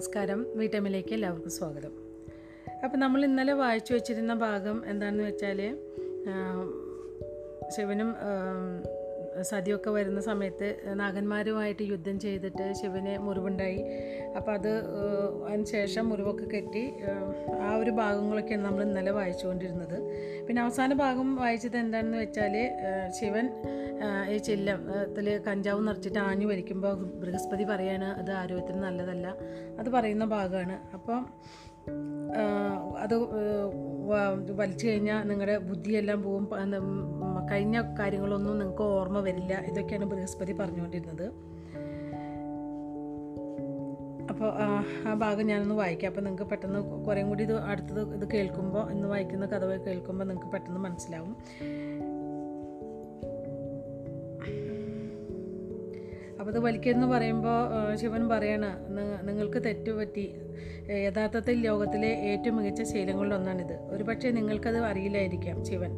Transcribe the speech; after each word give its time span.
നമസ്കാരം. 0.00 0.46
വീട്ടമ്മിലേക്ക് 0.56 1.12
എല്ലാവർക്കും 1.12 1.50
സ്വാഗതം. 1.50 1.90
അപ്പോൾ 2.84 2.98
നമ്മൾ 2.98 3.24
ഇന്നലെ 3.24 3.52
വായിച്ചു 3.52 3.92
വെച്ചിരുന്ന 3.94 4.34
ഭാഗം 4.34 4.82
എന്താണെന്ന് 4.86 5.24
വെച്ചാൽ 5.24 5.58
ശിവനും 7.76 8.10
സതിയൊക്കെ 9.42 9.90
വരുന്ന 9.90 10.20
സമയത്ത് 10.20 10.68
നാഗന്മാരുമായിട്ട് 11.00 11.82
യുദ്ധം 11.82 12.20
ചെയ്തിട്ട് 12.20 12.72
ശിവന് 12.80 13.18
മുറിവുണ്ടായി. 13.18 13.80
അപ്പോൾ 14.36 14.52
അത് 14.52 14.72
അതിന് 15.48 15.64
ശേഷം 15.64 16.08
മുറിവൊക്കെ 16.08 16.44
കെട്ടി 16.44 16.84
ആ 17.66 17.70
ഒരു 17.76 17.90
ഭാഗങ്ങളൊക്കെയാണ് 17.90 18.64
നമ്മൾ 18.64 18.82
ഇന്നലെ 18.82 19.10
വായിച്ചുകൊണ്ടിരുന്നത്. 19.10 19.96
പിന്നെ 20.46 20.62
അവസാന 20.62 20.92
ഭാഗം 20.92 21.36
വായിച്ചത് 21.36 21.76
എന്താണെന്ന് 21.76 22.18
വെച്ചാൽ 22.18 22.56
ശിവൻ 23.20 23.48
ഈ 24.34 24.36
ചില്ലത്തിൽ 24.36 25.26
കഞ്ചാവ് 25.48 25.88
നിറച്ചിട്ട് 25.88 26.18
ആഞ്ഞു 26.18 26.46
വലിക്കുമ്പോൾ 26.46 26.94
ബൃഹസ്പതി 26.94 27.64
പറയാണ് 27.64 28.04
അത് 28.04 28.30
ആരോഗ്യത്തിന് 28.32 28.82
നല്ലതല്ല. 28.82 29.26
അത് 29.78 29.90
പറയുന്ന 29.90 30.24
ഭാഗമാണ്. 30.24 30.78
അപ്പം 30.94 31.20
അത് 33.00 33.14
വലിച്ചു 34.52 34.86
കഴിഞ്ഞാൽ 34.86 35.28
നിങ്ങളുടെ 35.28 35.58
ബുദ്ധിയെല്ലാം 35.58 36.22
പോവും. 36.22 36.46
പ- 36.46 36.56
കഴിഞ്ഞ 37.50 37.96
കാര്യങ്ങളൊന്നും 37.98 38.58
നിങ്ങൾക്ക് 38.58 38.82
ഓർമ്മ 38.82 39.20
വരില്ല. 39.20 39.62
ഇതൊക്കെയാണ് 39.66 40.04
ബൃഹസ്പതി 40.04 40.52
പറഞ്ഞുകൊണ്ടിരുന്നത്. 40.52 41.32
അപ്പോൾ 44.30 44.52
ആ 45.08 45.14
ഭാഗം 45.14 45.46
ഞാനൊന്ന് 45.46 45.74
വായിക്കാം. 45.74 46.08
അപ്പോൾ 46.08 46.20
നിങ്ങൾക്ക് 46.20 46.50
പെട്ടെന്ന് 46.50 47.04
കുറേം 47.04 47.28
കൂടി 47.28 47.42
ഇത് 47.42 47.56
അടുത്തത് 47.56 48.14
ഇത് 48.14 48.30
കേൾക്കുമ്പോൾ 48.30 48.90
ഇന്ന് 48.90 49.08
വായിക്കുന്ന 49.08 49.46
കഥ 49.46 49.64
കേൾക്കുമ്പോൾ 49.64 50.24
നിങ്ങൾക്ക് 50.24 50.52
പെട്ടെന്ന് 50.52 50.80
മനസ്സിലാവും. 50.80 51.36
അപ്പോൾ 56.50 56.58
ഇത് 56.58 56.66
വലിക്കെന്ന് 56.66 57.06
പറയുമ്പോൾ 57.06 57.96
ശിവൻ 57.96 58.28
പറയണ 58.28 58.66
"നി- 58.66 59.24
നിങ്ങൾക്ക് 59.24 59.64
തെറ്റുപറ്റി 59.64 60.34
യഥാർത്ഥത്തിൽ 60.90 61.60
ലോകത്തിലെ 61.60 62.08
ഏറ്റവും 62.08 62.56
മികച്ച 62.56 62.82
ശീലങ്ങളിലൊന്നാണിത്. 62.82 63.72
ഒരുപക്ഷെ 63.72 64.30
നിങ്ങൾക്കത് 64.30 64.78
അറിയില്ലായിരിക്കാം 64.78 65.64
ശിവൻ. 65.64 65.90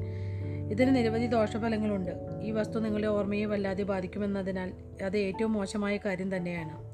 ഇതിന് 0.70 0.96
നിരവധി 0.96 1.26
ദോഷഫലങ്ങളുണ്ട്. 1.26 2.10
ഈ 2.42 2.50
വസ്തു 2.50 2.80
നിങ്ങളുടെ 2.80 3.08
ഓർമ്മയെ 3.08 3.44
വല്ലാതെ 3.44 3.82
ബാധിക്കുമെന്നതിനാൽ 3.82 4.72
അത് 5.04 5.16
ഏറ്റവും 5.16 5.52
മോശമായ 5.52 5.96
കാര്യം 5.96 6.36
തന്നെയാണ്. 6.36 6.92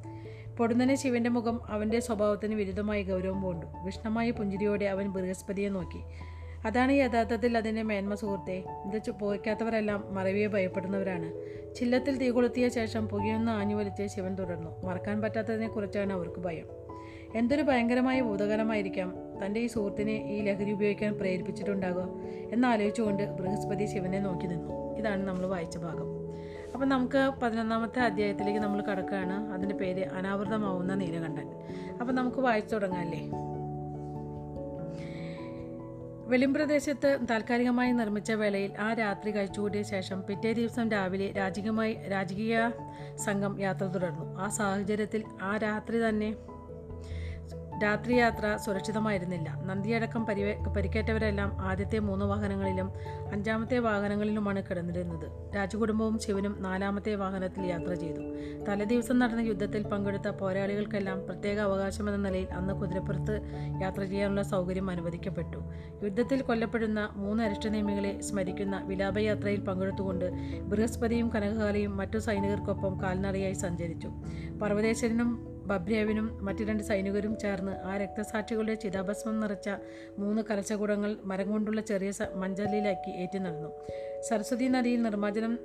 പൊടുന്നനെ 0.56 0.94
ശിവന്റെ 0.94 1.30
മുഖം 1.30 1.60
അവന്റെ 1.68 2.00
സ്വഭാവത്തിന് 2.00 2.54
വിരുദ്ധമായി 2.54 3.02
ഗൗരവം 3.02 3.42
പൂണ്ടു. 3.42 3.66
വിഷ്ണമായ 3.84 4.30
പുഞ്ചിരിയോടെ 4.30 4.84
അവൻ 4.84 5.08
ബൃഹസ്പതിയെ 5.08 5.68
നോക്കി. 5.68 6.00
അതാണ് 6.64 6.92
യഥാർത്ഥത്തിൽ 6.92 7.56
അതിന്റെ 7.56 7.82
മേന്മ 7.82 8.14
സുഹൃത്തെ. 8.14 8.64
ഇത് 8.86 9.10
പോയിക്കാത്തവരെല്ലാം 9.10 10.04
മറവിയെ 10.10 10.46
ഭയപ്പെടുന്നവരാണ്. 10.46 11.32
ചില്ലത്തിൽ 11.74 12.16
തീ 12.18 12.30
കൊളുത്തിയ 12.30 12.68
ശേഷം 12.68 13.08
പുകയൊന്ന് 13.08 13.52
ആഞ്ഞുവലിച്ച് 13.52 14.06
ശിവൻ 14.06 14.34
തുടർന്നു. 14.34 14.86
മറക്കാൻ 14.86 15.20
പറ്റാത്തതിനെക്കുറിച്ചാണ് 15.20 16.12
അവർക്ക് 16.12 16.40
ഭയം. 16.40 16.66
എന്തൊരു 17.34 17.62
ഭയങ്കരമായ 17.62 18.20
ഭൂതകരമായിരിക്കാം 18.20 19.14
തന്റെ 19.46 19.60
ഈ 19.60 19.66
സുഹൃത്തിനെ 19.66 20.12
ഈ 20.12 20.40
ലഹരി 20.40 20.72
ഉപയോഗിക്കാൻ 20.72 21.14
പ്രേരിപ്പിച്ചിട്ടുണ്ടാകുക 21.14 22.08
എന്നാലോചിച്ചുകൊണ്ട് 22.52 23.22
ബൃഹസ്പതി 23.22 23.84
ശിവനെ 23.84 24.18
നോക്കി 24.18 24.46
നിന്നു. 24.46 24.96
ഇതാണ് 24.96 25.28
നമ്മൾ 25.28 25.46
വായിച്ച 25.46 25.78
ഭാഗം. 25.78 26.18
അപ്പം 26.74 26.88
നമുക്ക് 26.88 27.32
പതിനൊന്നാമത്തെ 27.42 28.00
അധ്യായത്തിലേക്ക് 28.00 28.60
നമ്മൾ 28.60 28.82
കടക്കുകയാണ്. 28.82 29.52
അതിന്റെ 29.52 29.74
പേര് 29.74 30.06
അനാവൃതമാവുന്ന 30.06 30.94
നീലകണ്ഠൻ. 30.94 31.50
അപ്പം 32.00 32.14
നമുക്ക് 32.14 32.38
വായിച്ചു 32.38 32.74
തുടങ്ങാമല്ലേ 32.74 33.30
വെളിമ്പ്രദേശത്ത് 36.28 37.10
താൽക്കാലികമായി 37.30 37.92
നിർമ്മിച്ച 37.92 38.30
വേളയിൽ 38.32 38.72
ആ 38.78 38.88
രാത്രി 38.92 39.30
കഴിച്ചുകൂടിയ 39.32 39.82
ശേഷം 39.82 40.18
പിറ്റേ 40.22 40.52
ദിവസം 40.52 40.90
രാവിലെ 40.90 41.28
രാജകീയമായി 41.36 41.94
രാജകീയ 42.08 42.56
സംഘം 43.24 43.60
യാത്ര 43.60 43.84
തുടർന്നു. 43.84 44.36
ആ 44.38 44.48
സാഹചര്യത്തിൽ 44.48 45.24
ആ 45.42 45.56
രാത്രി 45.56 46.08
തന്നെ 46.08 46.30
രാത്രിയാത്ര 47.82 48.56
സുരക്ഷിതമായിരുന്നില്ല. 48.56 49.60
നന്ദിയടക്കം 49.64 50.26
പരിവേ 50.26 50.54
പരിക്കേറ്റവരെല്ലാം 50.76 51.60
ആദ്യത്തെ 51.60 51.98
മൂന്ന് 51.98 52.24
വാഹനങ്ങളിലും 52.24 52.92
അഞ്ചാമത്തെ 53.32 53.78
വാഹനങ്ങളിലുമാണ് 53.78 54.62
കിടന്നിരുന്നത്. 54.70 55.56
രാജകുടുംബവും 55.56 56.18
ശിവനും 56.18 56.62
നാലാമത്തെ 56.62 57.14
വാഹനത്തിൽ 57.14 57.66
യാത്ര 57.66 57.94
ചെയ്തു. 57.94 58.20
തലേദിവസം 58.64 59.18
നടന്ന 59.18 59.40
യുദ്ധത്തിൽ 59.40 59.82
പങ്കെടുത്ത 59.82 60.28
പോരാളികൾക്കെല്ലാം 60.28 61.24
പ്രത്യേക 61.24 61.58
അവകാശമെന്ന 61.58 62.28
നിലയിൽ 62.28 62.52
അന്ന് 62.52 62.74
കുതിരപ്പുറത്ത് 62.74 63.40
യാത്ര 63.82 64.04
ചെയ്യാനുള്ള 64.04 64.42
സൗകര്യം 64.42 64.90
അനുവദിക്കപ്പെട്ടു. 64.90 65.58
യുദ്ധത്തിൽ 66.04 66.42
കൊല്ലപ്പെടുന്ന 66.42 67.08
മൂന്ന് 67.14 67.44
അരിഷ്ടനേമികളെ 67.44 68.20
സ്മരിക്കുന്ന 68.20 68.82
വിലാപയാത്രയിൽ 68.84 69.60
പങ്കെടുത്തുകൊണ്ട് 69.60 70.32
ബൃഹസ്പതിയും 70.60 71.28
കനകകാലയും 71.28 71.96
മറ്റു 71.96 72.18
സൈനികർക്കൊപ്പം 72.18 73.02
കാൽനടയായി 73.02 73.52
സഞ്ചരിച്ചു. 73.52 74.08
പർവതേശ്വരനും 74.62 75.57
ബബ്രേവിനും 75.68 76.44
മറ്റു 76.44 76.64
രണ്ട് 76.64 76.82
സൈനികരും 76.82 77.38
ചേർന്ന് 77.38 77.72
ആ 77.72 77.96
രക്തസാക്ഷികളുടെ 77.96 78.74
ചിതാഭസ്മം 78.74 79.40
നിറച്ച 79.40 79.68
മൂന്ന് 80.18 80.42
കലശകുടങ്ങൾ 80.50 81.16
മരം 81.24 81.50
കൊണ്ടുള്ള 81.50 81.80
ചെറിയ 81.80 82.12
മഞ്ചലിലാക്കി 82.34 83.10
ഏറ്റു 83.10 83.38
നടന്നു 83.38 83.70
സരസ്വതി 84.28 84.68
നദിയിൽ 84.68 85.02
നിർമ്മാർജനം 85.02 85.58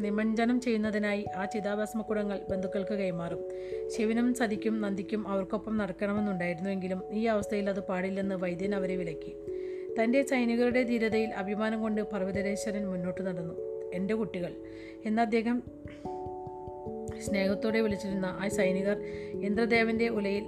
നിമഞ്ജനം 0.00 0.60
ചെയ്യുന്നതിനായി 0.60 1.24
ആ 1.36 1.44
ചിതാഭസ്മക്കുടങ്ങൾ 1.44 2.40
ബന്ധുക്കൾക്ക് 2.50 2.94
കൈമാറും. 2.94 3.42
ശിവനും 3.88 4.34
സതിക്കും 4.34 4.80
നന്ദിക്കും 4.80 5.28
അവർക്കൊപ്പം 5.28 5.76
നടക്കണമെന്നുണ്ടായിരുന്നുവെങ്കിലും 5.76 7.00
ഈ 7.12 7.24
അവസ്ഥയിൽ 7.24 7.68
അത് 7.68 7.80
പാടില്ലെന്ന് 7.80 8.34
വൈദ്യൻ 8.34 8.74
അവരെ 8.74 8.96
വിലക്കി. 8.96 9.32
തന്റെ 10.00 10.22
സൈനികരുടെ 10.22 10.82
ധീരതയിൽ 10.82 11.28
അഭിമാനം 11.28 11.80
കൊണ്ട് 11.80 12.02
പർവതരേശ്വരൻ 12.02 12.86
മുന്നോട്ട് 12.88 13.22
നടന്നു. 13.26 13.54
എന്റെ 13.94 14.14
കുട്ടികൾ 14.14 14.52
എന്ന് 15.04 15.22
അദ്ദേഹം 15.22 15.62
സ്നേഹത്തോടെ 17.20 17.80
വിളിച്ചിരുന്ന 17.80 18.26
ആ 18.26 18.48
സൈനികർ 18.48 18.96
ഇന്ദ്രദേവന്റെ 19.42 20.08
ഉലയിൽ 20.08 20.44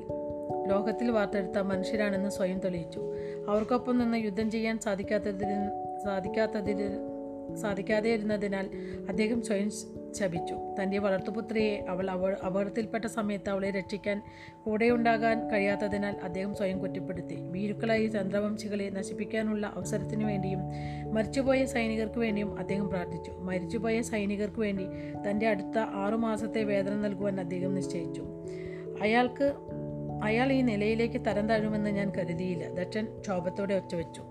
ലോകത്തിൽ 0.68 1.10
വാർത്തെടുത്ത 1.10 1.58
മനുഷ്യരാണെന്ന് 1.58 2.30
സ്വയം 2.30 2.58
തെളിയിച്ചു. 2.58 3.00
അവർക്കൊപ്പം 3.48 3.98
നിന്ന് 3.98 4.16
യുദ്ധം 4.16 4.50
ചെയ്യാൻ 4.50 4.78
സാധിക്കാത്തതിന് 4.78 5.70
സാധിക്കാത്തതിന് 6.04 7.18
സാധിക്കാതെ 7.56 8.10
ഇരുന്നതിനാൽ 8.10 8.66
അദ്ദേഹം 9.08 9.42
സ്വയം 9.44 9.70
ശപിച്ചു. 10.14 10.58
തന്റെ 10.82 10.98
വളർത്തുപുത്രിയെ 10.98 11.84
അവൾ 11.88 12.10
അവ 12.10 12.30
അപകടത്തിൽപ്പെട്ട 12.46 13.04
സമയത്ത് 13.04 13.50
അവളെ 13.50 13.70
രക്ഷിക്കാൻ 13.70 14.22
കൂടെയുണ്ടാകാൻ 14.64 15.50
കഴിയാത്തതിനാൽ 15.50 16.16
അദ്ദേഹം 16.22 16.54
സ്വയം 16.54 16.78
കുറ്റപ്പെടുത്തി. 16.78 17.34
ഭീരുക്കളായി 17.34 18.06
ചന്ദ്രവംശികളെ 18.06 18.90
നശിപ്പിക്കാനുള്ള 18.90 19.66
അവസരത്തിനു 19.66 20.24
വേണ്ടിയും 20.24 20.58
മരിച്ചുപോയ 21.14 21.64
സൈനികർക്ക് 21.64 22.18
വേണ്ടിയും 22.18 22.58
അദ്ദേഹം 22.58 22.88
പ്രാർത്ഥിച്ചു. 22.88 23.30
മരിച്ചുപോയ 23.30 24.02
സൈനികർക്ക് 24.02 24.60
വേണ്ടി 24.60 24.86
തന്റെ 25.30 25.46
അടുത്ത 25.46 25.78
ആറുമാസത്തെ 25.78 26.64
വേതനം 26.64 27.02
നൽകുവാൻ 27.02 27.40
അദ്ദേഹം 27.40 27.74
നിശ്ചയിച്ചു. 27.74 28.24
അയാൾക്ക് 29.00 29.52
അയാൾ 30.22 30.52
ഈ 30.52 30.62
നിലയിലേക്ക് 30.62 31.20
തരം 31.26 31.48
താഴുമെന്ന് 31.48 31.90
ഞാൻ 31.90 32.12
കരുതിയില്ല. 32.18 32.70
ദക്ഷൻ 32.70 33.20
ക്ഷോഭത്തോടെ 33.20 33.74
ഒച്ചവെച്ചു. 33.74 34.22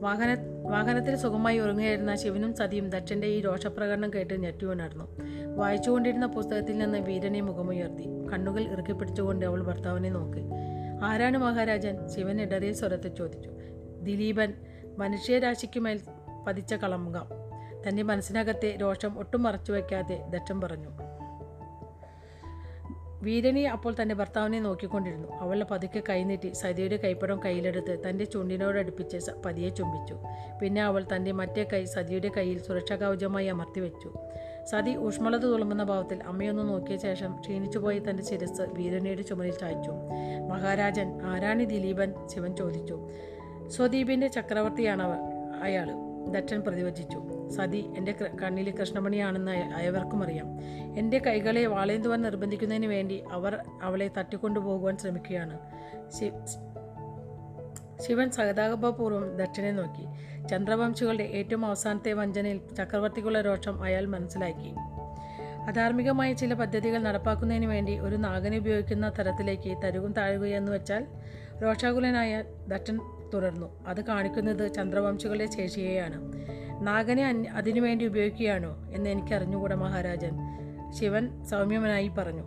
വാഹന 0.00 0.57
വാഹനത്തിൽ 0.70 1.16
സുഖമായി 1.16 1.58
ഉറങ്ങുകയായിരുന്ന 1.58 2.16
ശിവനും 2.16 2.54
സതിയും 2.54 2.90
ദക്ഷന്റെ 2.90 3.26
ഈ 3.26 3.40
രോഷപ്രകടനം 3.40 4.10
കേട്ട് 4.14 4.42
ഞെട്ടിയുണർന്നു. 4.42 5.16
വായിച്ചുകൊണ്ടിരുന്ന 5.56 6.26
പുസ്തകത്തിൽ 6.26 6.78
നിന്ന് 6.78 6.98
വീരനെ 6.98 7.40
മുഖമുയർത്തി. 7.40 8.04
കണ്ണുകൾ 8.32 8.60
ഇറുക്കി 8.60 8.92
പിടിച്ചുകൊണ്ട് 8.92 9.46
അവൾ 9.46 9.62
ഭർത്താവിനെ 9.62 10.10
നോക്കി. 10.10 10.40
ആരാണ് 11.02 11.38
മഹാരാജൻ? 11.38 12.08
ശിവൻ 12.08 12.40
ഇടറിയ 12.40 12.72
സ്വരത്തിൽ 12.72 13.14
ചോദിച്ചു. 13.14 13.50
ദിലീപൻ. 14.02 14.54
മനുഷ്യരാശിക്കുമേൽ 14.98 16.00
പതിച്ച 16.46 16.74
കളമുക 16.74 17.26
തന്റെ 17.88 18.02
മനസ്സിനകത്തെ 18.02 18.78
രോഷം 18.80 19.18
ഒട്ടും 19.18 19.42
മറച്ചു 19.42 19.72
വയ്ക്കാതെ 19.72 20.26
ദക്ഷൻ 20.30 20.60
പറഞ്ഞു. 20.60 21.07
വീരണി 23.22 23.60
അപ്പോൾ 23.60 23.94
തന്റെ 24.02 24.14
ഭർത്താവിനെ 24.14 24.60
നോക്കിക്കൊണ്ടിരുന്നു. 24.60 25.28
അവൾ 25.32 25.66
പതുക്കെ 25.70 26.02
കൈനീട്ടി 26.08 26.52
സതിയുടെ 26.52 26.96
കൈപ്പടം 26.96 27.40
കയ്യിലെടുത്ത് 27.44 28.08
തന്റെ 28.08 28.24
ചുണ്ടിനോടടുപ്പിച്ച് 28.24 29.30
പതിയെ 29.46 29.68
ചുംബിച്ചു. 29.68 30.16
പിന്നെ 30.62 30.82
അവൾ 30.82 31.04
തന്റെ 31.16 31.32
മറ്റേ 31.32 31.66
കൈ 31.72 31.84
സതിയുടെ 31.84 32.30
കയ്യിൽ 32.36 32.62
സുരക്ഷാ 32.62 32.96
കവചമായി 32.96 33.46
അമർത്തി 33.46 33.80
വെച്ചു. 33.80 34.12
സതി 34.64 34.96
ഊഷ്മളത 34.96 35.40
തുളുമ്പുന്ന 35.40 35.84
ഭാവത്തിൽ 35.84 36.22
അമ്മയൊന്ന് 36.22 36.68
നോക്കിയ 36.68 36.96
ശേഷം 36.96 37.36
ക്ഷീണിച്ചുപോയി 37.40 37.98
തന്റെ 37.98 38.24
ശിരസ് 38.24 38.62
വീരണിയുടെ 38.62 39.22
ചുമലിൽ 39.22 39.58
ചായച്ചു. 39.58 39.90
മഹാരാജൻ 40.50 41.22
ആരാണി 41.22 41.64
ദിലീപൻ? 41.64 42.14
ശിവൻ 42.26 42.56
ചോദിച്ചു. 42.56 43.08
സ്വദീപിന്റെ 43.68 44.28
ചക്രവർത്തിയാണവ 44.28 45.10
അയാൾ 45.62 45.88
ദക്ഷൻ 46.28 46.60
പ്രതിവചിച്ചു. 46.60 47.27
സതി 47.50 47.90
എന്റെ 47.96 48.12
കണ്ണിലെ 48.12 48.70
കൃഷ്ണമണിയാണെന്ന് 48.70 49.52
അയ- 49.52 49.74
അയവർക്കും 49.74 50.24
അറിയാം. 50.24 50.46
എന്റെ 50.98 51.18
കൈകളെ 51.18 51.66
വാളേന്തുവാൻ 51.66 52.22
നിർബന്ധിക്കുന്നതിന് 52.22 52.86
വേണ്ടി 52.86 53.22
അവർ 53.30 53.58
അവളെ 53.82 54.10
തട്ടിക്കൊണ്ടുപോകുവാൻ 54.18 54.96
ശ്രമിക്കുകയാണ്. 54.96 55.58
ശിവൻ 58.08 58.30
സഹതാപപൂർവം 58.30 59.36
ദക്ഷിണെ 59.36 59.70
നോക്കി. 59.72 60.04
ചന്ദ്രവംശികളുടെ 60.48 61.24
ഏറ്റവും 61.24 61.66
അവസാനത്തെ 61.66 62.12
വഞ്ചനയിൽ 62.12 62.60
ചക്രവർത്തിക്കുള്ള 62.78 63.40
രോഷം 63.40 63.82
അയാൾ 63.82 64.06
മനസ്സിലാക്കി. 64.06 64.74
അധാർമികമായ 65.68 66.32
ചില 66.32 66.54
പദ്ധതികൾ 66.54 66.98
നടപ്പാക്കുന്നതിന് 66.98 67.66
വേണ്ടി 67.66 67.98
ഒരു 67.98 68.16
നാഗനെ 68.16 68.58
ഉപയോഗിക്കുന്ന 68.58 69.12
തരത്തിലേക്ക് 69.18 69.76
തരുകും 69.84 70.12
താഴുകയെന്ന് 70.12 70.72
വെച്ചാൽ 70.72 71.06
രോഷാകുലനായ 71.62 72.44
ദട്ടൻ 72.68 73.17
തുടർന്നു. 73.34 73.84
അത് 73.86 74.04
കാണിക്കുന്നത് 74.04 74.72
ചന്ദ്രവംശികളുടെ 74.72 75.46
ശേഷിയെയാണ് 75.46 76.32
നാഗനെ 76.80 77.46
അതിനുവേണ്ടി 77.52 78.06
ഉപയോഗിക്കുകയാണോ 78.06 78.88
എന്ന് 78.90 79.10
എനിക്ക് 79.10 79.34
അറിഞ്ഞുകൂടാ 79.34 79.76
മഹാരാജൻ. 79.76 80.30
ശിവൻ 80.92 81.44
സൗമ്യമനായി 81.44 82.08
പറഞ്ഞു. 82.08 82.42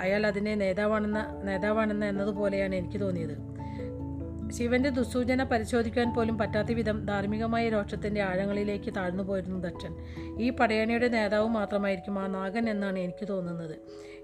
അയാൾ 0.00 0.26
അതിനെ 0.26 0.54
നേതാവാണെന്ന 0.54 1.40
നേതാവാണെന്ന 1.44 2.04
എന്നതുപോലെയാണ് 2.04 2.74
എനിക്ക് 2.74 3.00
തോന്നിയത്. 3.00 3.51
ശിവന്റെ 4.58 4.90
ദുസ്സൂചന 4.90 5.44
പരിശോധിക്കാൻ 5.44 6.14
പോലും 6.14 6.38
പറ്റാത്ത 6.38 6.72
വിധം 6.72 7.06
ധാർമ്മികമായ 7.06 7.68
രോഷത്തിന്റെ 7.68 8.22
ആഴങ്ങളിലേക്ക് 8.22 8.94
താഴ്ന്നു 8.94 9.22
പോയിരുന്നു 9.22 9.68
ദക്ഷൻ. 9.68 9.96
ഈ 10.40 10.50
പടയണിയുടെ 10.50 11.08
നേതാവ് 11.08 11.48
മാത്രമായിരിക്കും 11.48 12.18
ആ 12.18 12.26
നാഗൻ 12.26 12.70
എന്നാണ് 12.70 12.98
എനിക്ക് 12.98 13.28
തോന്നുന്നത്. 13.28 13.76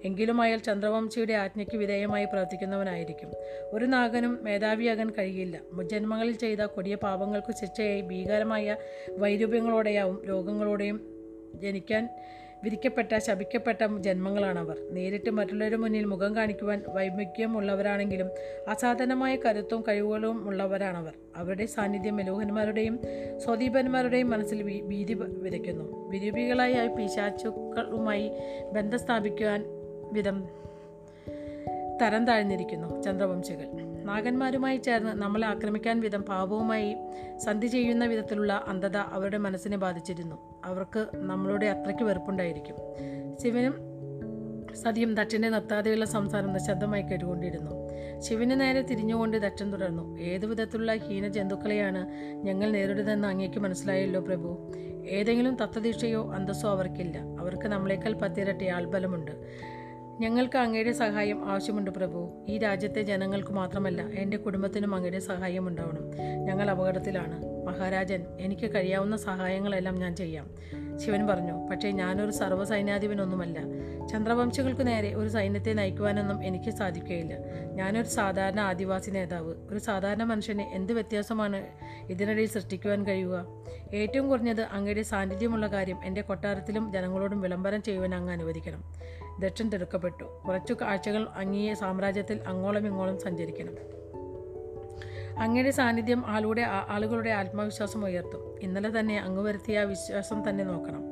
എങ്കിലും 0.05 0.41
അയാൾ 0.41 0.59
ചന്ദ്രവംശിയുടെ 0.59 1.33
ആജ്ഞയ്ക്ക് 1.33 1.77
വിധേയമായി 1.77 2.25
പ്രവർത്തിക്കുന്നവനായിരിക്കും. 2.25 3.31
ഒരു 3.73 3.85
നാഗനും 3.85 4.39
മേധാവിയാകാൻ 4.43 5.11
കഴിയില്ല. 5.11 5.61
ജന്മങ്ങളിൽ 5.83 6.33
ചെയ്ത 6.33 6.59
കൊടിയ 6.59 6.95
പാപങ്ങൾക്ക് 6.95 7.53
ശിക്ഷയായി 7.53 8.01
ഭീകരമായ 8.01 8.77
വൈരൂപ്യങ്ങളോടെയാവും 9.19 10.25
രോഗങ്ങളോടെയും 10.29 11.01
ജനിക്കാൻ 11.55 12.09
വിധിക്കപ്പെട്ട 12.65 13.19
ശപിക്കപ്പെട്ട 13.19 13.87
ജന്മങ്ങളാണവർ. 13.99 14.77
നേരിട്ട് 14.91 15.31
മറ്റുള്ളവരുടെ 15.31 15.77
മുന്നിൽ 15.77 16.05
മുഖം 16.05 16.37
കാണിക്കുവാൻ 16.37 16.83
വൈമുഖ്യമുള്ളവരാണെങ്കിലും 16.89 18.31
അസാധാരണമായ 18.69 19.37
കരുത്തും 19.37 19.85
കഴിവുകളും 19.89 20.49
ഉള്ളവരാണവർ. 20.49 21.13
അവരുടെ 21.37 21.67
സാന്നിധ്യം 21.67 22.17
മെലൂഹന്മാരുടെയും 22.17 23.01
സ്വദീപന്മാരുടെയും 23.39 24.31
മനസ്സിൽ 24.31 24.63
ഭീതി 24.63 25.15
വിതയ്ക്കുന്നു. 25.15 26.09
വിരൂപികളായ 26.09 26.87
പിശാച്ചുക്കളുമായി 26.99 28.31
ബന്ധം 28.73 28.99
സ്ഥാപിക്കുവാൻ 28.99 29.65
വിധം 30.13 30.49
തരം 32.03 32.27
താഴ്ന്നിരിക്കുന്നു 32.27 33.03
ചന്ദ്രവംശികൾ. 33.03 33.67
നാഗന്മാരുമായി 34.05 34.77
ചേർന്ന് 34.77 35.13
നമ്മളെ 35.13 35.47
ആക്രമിക്കാൻ 35.47 36.01
വിധം 36.01 36.23
പാപവുമായി 36.23 36.97
സന്ധി 37.37 37.67
ചെയ്യുന്ന 37.67 38.05
വിധത്തിലുള്ള 38.07 38.65
അന്ധത 38.69 38.97
അവരുടെ 38.97 39.39
മനസ്സിനെ 39.39 39.77
ബാധിച്ചിരുന്നു. 39.77 40.48
അവർക്ക് 40.65 41.07
നമ്മളോട് 41.15 41.65
അത്രയ്ക്ക് 41.65 42.03
വെറുപ്പുണ്ടായിരിക്കും. 42.03 42.77
ശിവനും 43.43 43.75
സതിയും 44.75 45.15
ദക്ഷനെ 45.15 45.51
നിർത്താതെയുള്ള 45.51 46.05
സംസാരം 46.05 46.53
നിശബ്ദമായി 46.53 47.03
കേട്ടുകൊണ്ടിരുന്നു. 47.03 47.71
ശിവന് 48.21 48.61
നേരെ 48.61 48.83
തിരിഞ്ഞുകൊണ്ട് 48.83 49.37
ദക്ഷൻ 49.37 49.73
തുടർന്നു. 49.73 50.19
ഏതു 50.19 50.47
വിധത്തിലുള്ള 50.47 50.97
ഹീന 50.97 51.29
ജന്തുക്കളെയാണ് 51.29 52.09
ഞങ്ങൾ 52.33 52.71
നേരിടുന്നതെന്ന് 52.71 53.29
അങ്ങേക്ക് 53.29 53.59
മനസ്സിലായല്ലോ 53.59 54.21
പ്രഭു. 54.21 54.73
ഏതെങ്കിലും 55.09 55.57
തത്വദീക്ഷയോ 55.57 56.33
അന്തസ്സോ 56.33 56.71
അവർക്കില്ല. 56.71 57.19
അവർക്ക് 57.19 57.69
നമ്മളെക്കാൾ 57.69 58.13
പത്തിരട്ടി 58.13 58.67
ആൾബലമുണ്ട്. 58.67 59.33
ഞങ്ങൾക്ക് 60.21 60.59
അങ്ങയുടെ 60.59 60.93
സഹായം 60.93 61.51
ആവശ്യമുണ്ട് 61.51 61.91
പ്രഭു. 61.91 62.45
ഈ 62.49 62.59
രാജ്യത്തെ 62.59 63.03
ജനങ്ങൾക്ക് 63.03 63.51
മാത്രമല്ല 63.51 64.03
എന്റെ 64.03 64.37
കുടുംബത്തിനും 64.37 64.95
അങ്ങയുടെ 64.95 65.19
സഹായം 65.19 65.69
ഉണ്ടാവണം. 65.69 66.11
ഞങ്ങൾ 66.45 66.71
അപകടത്തിലാണ്. 66.71 67.65
മഹാരാജൻ 67.67 68.25
എനിക്ക് 68.41 68.75
കഴിയാവുന്ന 68.75 69.17
സഹായങ്ങളെല്ലാം 69.17 69.95
ഞാൻ 69.95 70.17
ചെയ്യാം. 70.17 70.55
ശിവൻ 70.99 71.27
പറഞ്ഞു 71.27 71.69
പക്ഷേ 71.69 71.91
ഞാനൊരു 71.91 72.31
സർവസൈന്യാധിപനൊന്നുമല്ല. 72.31 73.59
ചന്ദ്രവംശികൾക്ക് 74.07 74.87
നേരെ 74.87 75.15
ഒരു 75.15 75.29
സൈന്യത്തെ 75.29 75.73
നയിക്കുവാനൊന്നും 75.73 76.45
എനിക്ക് 76.45 76.71
സാധിക്കുകയില്ല. 76.71 77.35
ഞാനൊരു 77.73 78.07
സാധാരണ 78.07 78.61
ആദിവാസി 78.61 79.11
നേതാവ്. 79.11 79.55
ഒരു 79.71 79.79
സാധാരണ 79.79 80.23
മനുഷ്യനെ 80.23 80.71
എന്ത് 80.75 80.93
വ്യത്യാസമാണ് 80.93 81.67
ഇതിനിടയിൽ 82.11 82.49
സൃഷ്ടിക്കുവാൻ 82.49 83.07
കഴിയുക? 83.07 83.47
ഏറ്റവും 83.95 84.29
കുറഞ്ഞത് 84.29 84.63
അങ്ങയുടെ 84.63 85.03
സാന്നിധ്യമുള്ള 85.03 85.67
കാര്യം 85.67 86.05
എന്റെ 86.05 86.21
കൊട്ടാരത്തിലും 86.21 86.93
ജനങ്ങളോടും 86.93 87.41
വിളംബരം 87.41 87.83
ചെയ്യുവാൻ 87.83 88.15
അങ്ങ് 88.15 88.33
അനുവദിക്കണം. 88.33 88.85
ദക്ഷൻ 89.41 89.69
തിടുക്കപ്പെട്ടു 89.69 90.25
കുറച്ചു 90.49 90.75
കാഴ്ചകൾ 90.75 91.29
അങ്ങേ 91.37 91.75
സാമ്രാജ്യത്തിൽ 91.75 92.41
അങ്ങോളം 92.47 92.87
ഇങ്ങോളം 92.87 93.19
സഞ്ചരിക്കണം. 93.19 93.99
അങ്ങയുടെ 95.41 95.71
സാന്നിധ്യം 95.71 96.27
ആളുടെ 96.27 96.67
ആളുകളുടെ 96.89 97.31
ആത്മവിശ്വാസം 97.31 98.05
ഉയർത്തും. 98.05 98.59
ഇന്നലെ 98.63 99.01
തന്നെ 99.01 99.19
അങ്ങ് 99.19 99.43
വരുത്തിയ 99.43 99.85
വിശ്വാസം 99.85 100.51
തന്നെ 100.51 100.65
നോക്കണം. 100.65 101.05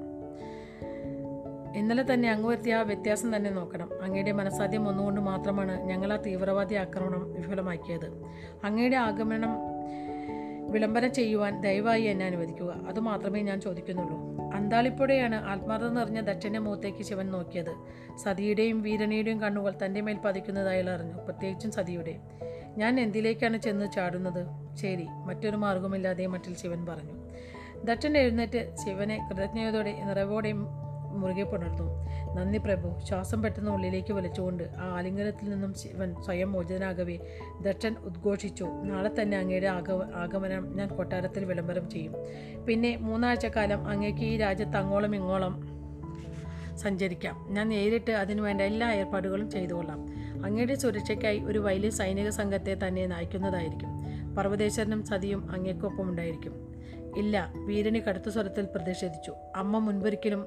ഇന്നലെ 1.77 2.15
തന്നെ 2.15 2.31
അങ്ങ് 2.31 2.49
വരുത്തിയ 2.49 2.75
ആ 2.75 2.83
വ്യത്യാസം 2.83 3.37
തന്നെ 3.37 3.51
നോക്കണം. 3.51 4.03
അങ്ങയുടെ 4.03 4.33
മനസാധ്യം 4.33 4.89
ഒന്നുകൊണ്ട് 4.89 5.21
മാത്രമാണ് 5.21 5.83
ഞങ്ങൾ 5.83 6.13
ആ 6.13 6.17
തീവ്രവാദി 6.17 6.75
ആക്രമണം 6.75 7.33
വിഫലമാക്കിയത്. 7.33 8.23
അങ്ങയുടെ 8.65 8.97
ആഗമനം 8.97 9.76
വിളംബരം 10.71 11.15
ചെയ്യുവാൻ 11.15 11.61
ദയവായി 11.61 12.03
എന്നെ 12.03 12.27
അനുവദിക്കുക. 12.27 12.85
അത് 12.89 13.01
മാത്രമേ 13.01 13.43
ഞാൻ 13.43 13.61
ചോദിക്കുന്നുള്ളൂ. 13.61 14.47
അന്താളിപ്പുഴയാണ് 14.53 15.35
ആത്മാർത്ഥത 15.35 15.89
നിറഞ്ഞ 15.89 16.21
ദക്ഷന്റെ 16.21 16.59
മുഖത്തേക്ക് 16.59 17.03
ശിവൻ 17.03 17.31
നോക്കിയത്. 17.31 17.75
സതിയുടെയും 18.25 18.83
വീരണിയുടെയും 18.83 19.41
കണ്ണുകൾ 19.41 19.75
തന്റെ 19.85 20.01
മേൽ 20.01 20.17
പതിക്കുന്നത് 20.17 20.69
അറിഞ്ഞു. 20.69 21.15
പ്രത്യേകിച്ചും 21.15 21.73
സതിയുടെ. 21.73 22.17
ഞാൻ 22.79 23.01
എന്തിലേക്കാണ് 23.01 23.57
ചെന്ന് 23.57 23.93
ചാടുന്നത്? 23.93 24.77
ശരി 24.77 25.07
മറ്റൊരു 25.25 25.57
മാർഗമില്ലാതെ 25.57 26.27
മറ്റിൽ 26.27 26.57
ശിവൻ 26.57 26.87
പറഞ്ഞു. 26.87 27.13
ദക്ഷൻ 27.85 28.17
എഴുന്നേറ്റ് 28.17 28.75
ശിവനെ 28.85 29.29
കൃതജ്ഞതയോടെ 29.31 30.03
നിറവോടെയും 30.05 30.67
മുറുകെ 31.17 31.43
പുണർന്നു 31.43 32.07
നന്ദി 32.35 32.59
പ്രഭു. 32.59 33.01
ശ്വാസം 33.05 33.43
പെട്ടെന്ന് 33.43 33.71
ഉള്ളിലേക്ക് 33.71 34.13
വലിച്ചുകൊണ്ട് 34.13 34.65
ആ 34.79 34.95
ആലിംഗനത്തിൽ 34.97 35.51
നിന്നും 35.51 35.75
ശിവൻ 35.75 36.15
സ്വയം 36.25 36.53
മോചനാകവേ 36.53 37.19
ദക്ഷൻ 37.63 37.97
ഉദ്ഘോഷിച്ചു. 38.05 38.65
നാളെ 38.65 39.11
തന്നെ 39.23 39.39
അങ്ങയുടെ 39.39 39.67
ആഗമ 39.67 40.11
ആഗമനം 40.15 40.77
ഞാൻ 40.77 40.89
കൊട്ടാരത്തിൽ 40.89 41.45
വിളംബരം 41.45 41.91
ചെയ്യും. 41.91 42.15
പിന്നെ 42.67 42.97
മൂന്നാഴ്ചക്കാലം 42.97 43.87
അങ്ങേക്ക് 43.89 44.21
ഈ 44.21 44.37
രാജ്യത്ത് 44.37 44.77
അങ്ങോളം 44.77 45.17
ഇങ്ങോളം 45.17 45.77
സഞ്ചരിക്കാം. 46.77 47.47
ഞാൻ 47.51 47.69
നേരിട്ട് 47.69 48.11
അതിനുവേണ്ട 48.11 48.61
എല്ലാ 48.61 48.93
ഏർപ്പാടുകളും 48.93 49.51
ചെയ്തുകൊള്ളാം. 49.51 50.07
അങ്ങയുടെ 50.45 50.75
സുരക്ഷയ്ക്കായി 50.75 51.39
ഒരു 51.39 51.59
വലിയ 51.59 51.91
സൈനിക 51.91 52.29
സംഘത്തെ 52.29 52.77
തന്നെ 52.87 53.07
നയിക്കുന്നതായിരിക്കും. 53.07 53.89
പർവതേശ്വരനും 54.35 55.05
സതിയും 55.05 55.51
അങ്ങേക്കൊപ്പം 55.51 56.09
ഉണ്ടായിരിക്കും. 56.09 56.55
ഇല്ല 57.17 57.53
വീരണി 57.55 57.99
കടുത്ത 57.99 58.29
സ്വരത്തിൽ 58.29 58.65
പ്രതിഷേധിച്ചു. 58.65 59.35
അമ്മ 59.57 59.79
മുൻപൊരിക്കലും 59.79 60.47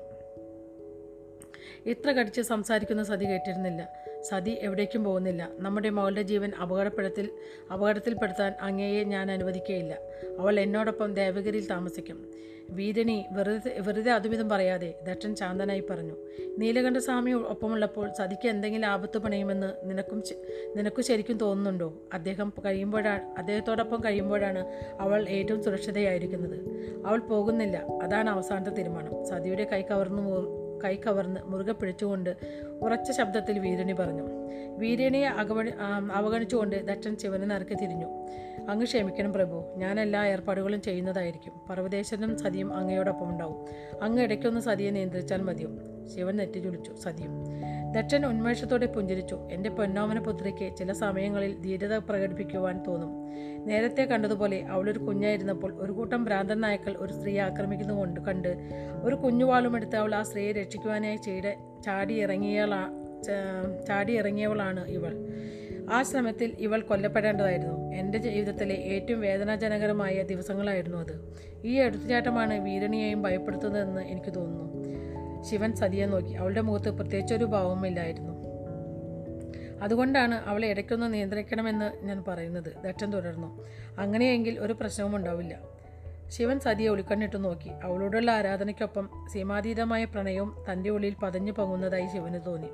ഇത്ര 1.85 2.11
കടിച്ച് 2.11 2.41
സംസാരിക്കുന്ന 2.41 3.03
സതി 3.03 3.25
കേട്ടിരുന്നില്ല. 3.25 3.89
സതി 4.21 4.57
എവിടേക്കും 4.61 5.03
പോകുന്നില്ല. 5.03 5.49
നമ്മുടെ 5.59 5.89
മകളുടെ 5.89 6.21
ജീവൻ 6.21 6.51
അപകടപ്പെടുത്തിൽ 6.61 7.29
അപകടത്തിൽപ്പെടുത്താൻ 7.73 8.53
അങ്ങയെ 8.61 9.03
ഞാൻ 9.03 9.31
അനുവദിക്കുകയില്ല. 9.31 9.97
അവൾ 10.39 10.59
എന്നോടൊപ്പം 10.59 11.13
ദേവഗിരിയിൽ 11.13 11.67
താമസിക്കും. 11.67 12.29
വീരണി 12.71 13.25
വെറുതെ 13.31 13.75
വെറുതെ 13.79 14.11
അതുമിതും 14.11 14.49
പറയാതെ 14.49 14.93
ദക്ഷൻ 15.07 15.35
ശാന്തനായി 15.35 15.83
പറഞ്ഞു 15.89 16.13
നീലകണ്ഠസ്വാമി 16.57 17.31
ഒപ്പമുള്ളപ്പോൾ 17.31 18.11
സതിക്ക് 18.17 18.47
എന്തെങ്കിലും 18.47 18.87
ആപത്ത് 18.87 19.17
പണയുമെന്ന് 19.17 19.73
നിനക്കും 19.83 20.23
നിനക്കു 20.75 21.01
ശരിക്കും 21.01 21.37
തോന്നുന്നുണ്ടോ? 21.37 22.01
അദ്ദേഹം 22.13 22.53
കഴിയുമ്പോഴാണ് 22.65 23.39
അദ്ദേഹത്തോടൊപ്പം 23.39 23.99
കഴിയുമ്പോഴാണ് 24.05 24.67
അവൾ 24.99 25.29
ഏറ്റവും 25.29 25.63
സുരക്ഷിതയായിരിക്കുന്നത്. 25.63 26.59
അവൾ 27.05 27.19
പോകുന്നില്ല. 27.19 27.77
അതാണ് 28.03 28.29
അവസാനത്തെ 28.29 28.71
തീരുമാനം. 28.71 29.27
സതിയുടെ 29.27 29.63
കൈ 29.63 29.81
കവർന്നു 29.81 30.21
കൈ 30.83 30.95
കവർന്ന് 30.95 31.41
മുറുകെ 31.45 31.71
പിടിച്ചുകൊണ്ട് 31.71 32.31
ഉറച്ച 32.81 33.11
ശബ്ദത്തിൽ 33.11 33.59
വീരണി 33.59 33.93
പറഞ്ഞു. 33.93 34.25
വീരണിയെ 34.77 35.27
അകവണി 35.27 35.71
അവഗണിച്ചുകൊണ്ട് 36.13 36.87
ദക്ഷൻ 36.87 37.17
ശിവനെ 37.17 37.45
നേർക്ക് 37.45 37.77
തിരിഞ്ഞു. 37.81 38.05
അങ്ങ് 38.69 38.85
ക്ഷമിക്കണം 38.85 39.33
പ്രഭു. 39.33 39.73
ഞാൻ 39.77 39.99
എല്ലാ 39.99 40.25
ഏർപ്പാടുകളും 40.25 40.81
ചെയ്യുന്നതായിരിക്കും. 40.81 41.53
പർവതേശ്വരനും 41.69 42.37
സതിയും 42.37 42.73
അങ്ങയോടൊപ്പം 42.73 43.29
ഉണ്ടാവും. 43.29 43.65
അങ്ങ് 44.01 44.23
ഇടയ്ക്കൊന്ന് 44.23 44.61
സതിയെ 44.61 44.91
നിയന്ത്രിച്ചാൽ 44.91 45.41
മതിയോ? 45.41 45.69
ശിവൻ 46.15 46.35
നെറ്റി 46.35 46.59
ചുളിച്ചു 46.59 46.93
സതിയും 46.93 47.31
ദക്ഷൻ 47.91 48.25
ഉന്മേഷത്തോടെ 48.25 48.85
പുഞ്ചിരിച്ചു. 48.85 49.35
എന്റെ 49.51 49.69
പൊന്നോമന 49.69 50.19
പുത്രിക്ക് 50.19 50.77
ചില 50.77 50.91
സമയങ്ങളിൽ 50.93 51.61
ധീരത 51.61 51.97
പ്രകടിപ്പിക്കുവാൻ 51.97 52.83
തോന്നും. 52.87 53.11
നേരത്തെ 53.67 54.03
കണ്ടതുപോലെ 54.03 54.65
അവളൊരു 54.65 54.99
കുഞ്ഞായിരുന്നപ്പോൾ 54.99 55.73
ഒരു 55.81 55.91
കൂട്ടം 55.91 56.23
ഭ്രാന്തൻ 56.23 56.61
നായ്ക്കൾ 56.61 56.95
ഒരു 56.97 57.13
സ്ത്രീയെ 57.13 57.41
ആക്രമിക്കുന്നത് 57.41 57.97
കൊണ്ട് 57.97 58.21
കണ്ട് 58.21 58.57
ഒരു 59.03 59.15
കുഞ്ഞുവാളുമെടുത്ത് 59.15 59.95
അവൾ 59.95 60.15
ആ 60.15 60.23
സ്ത്രീയെ 60.23 60.51
രക്ഷിക്കുവാനായി 60.51 61.17
ചീട 61.17 61.49
ചാടി 61.85 62.13
ചാടി 63.87 64.17
ഇറങ്ങിയവളാണ് 64.17 64.87
ഇവൾ. 64.87 65.15
ആ 65.91 66.03
ശ്രമത്തിൽ 66.03 66.55
ഇവൾ 66.59 66.81
കൊല്ലപ്പെടേണ്ടതായിരുന്നു. 66.81 67.95
എന്റെ 67.95 68.17
ജീവിതത്തിലെ 68.17 68.75
ഏറ്റവും 68.75 69.21
വേദനാജനകരമായ 69.21 70.21
ദിവസങ്ങളായിരുന്നു 70.21 70.97
അത്. 70.97 71.35
ഈ 71.63 71.79
എടുത്തുചാട്ടമാണ് 71.79 72.53
വീരണിയെയും 72.53 73.21
ഭയപ്പെടുത്തുന്നതെന്ന് 73.21 74.01
എനിക്ക് 74.01 74.35
തോന്നുന്നു. 74.35 74.69
ശിവൻ 75.43 75.75
സതിയെ 75.75 76.05
നോക്കി. 76.05 76.33
അവളുടെ 76.33 76.61
മുഖത്ത് 76.61 76.89
പ്രത്യേകിച്ചൊരു 76.89 77.45
ഭാവമില്ലായിരുന്നു 77.45 78.39
അതുകൊണ്ടാണ് 79.81 80.35
അവളെ 80.35 80.67
ഇടയ്ക്കൊന്ന് 80.67 81.13
നിയന്ത്രിക്കണമെന്ന് 81.13 82.05
ഞാൻ 82.05 82.23
പറയുന്നത്. 82.27 82.73
ദക്ഷൻ 82.83 83.13
തുടർന്നു. 83.13 83.65
അങ്ങനെയെങ്കിൽ 83.99 84.59
ഒരു 84.59 84.73
പ്രശ്നവും 84.73 85.15
ഉണ്ടാവില്ല. 85.15 85.59
ശിവൻ 86.27 86.59
സതിയെ 86.59 86.89
ഒളിക്കണ്ണിട്ട് 86.89 87.43
നോക്കി. 87.43 87.69
അവളോടുള്ള 87.83 88.31
ആരാധനയ്ക്കൊപ്പം 88.31 89.09
സീമാതീതമായ 89.33 90.05
പ്രണയവും 90.05 90.65
തന്റെ 90.71 90.89
ഉള്ളിൽ 90.89 91.13
പതഞ്ഞു 91.23 91.51
പൊങ്ങുന്നതായി 91.51 92.07
ശിവന് 92.07 92.45
തോന്നി. 92.45 92.67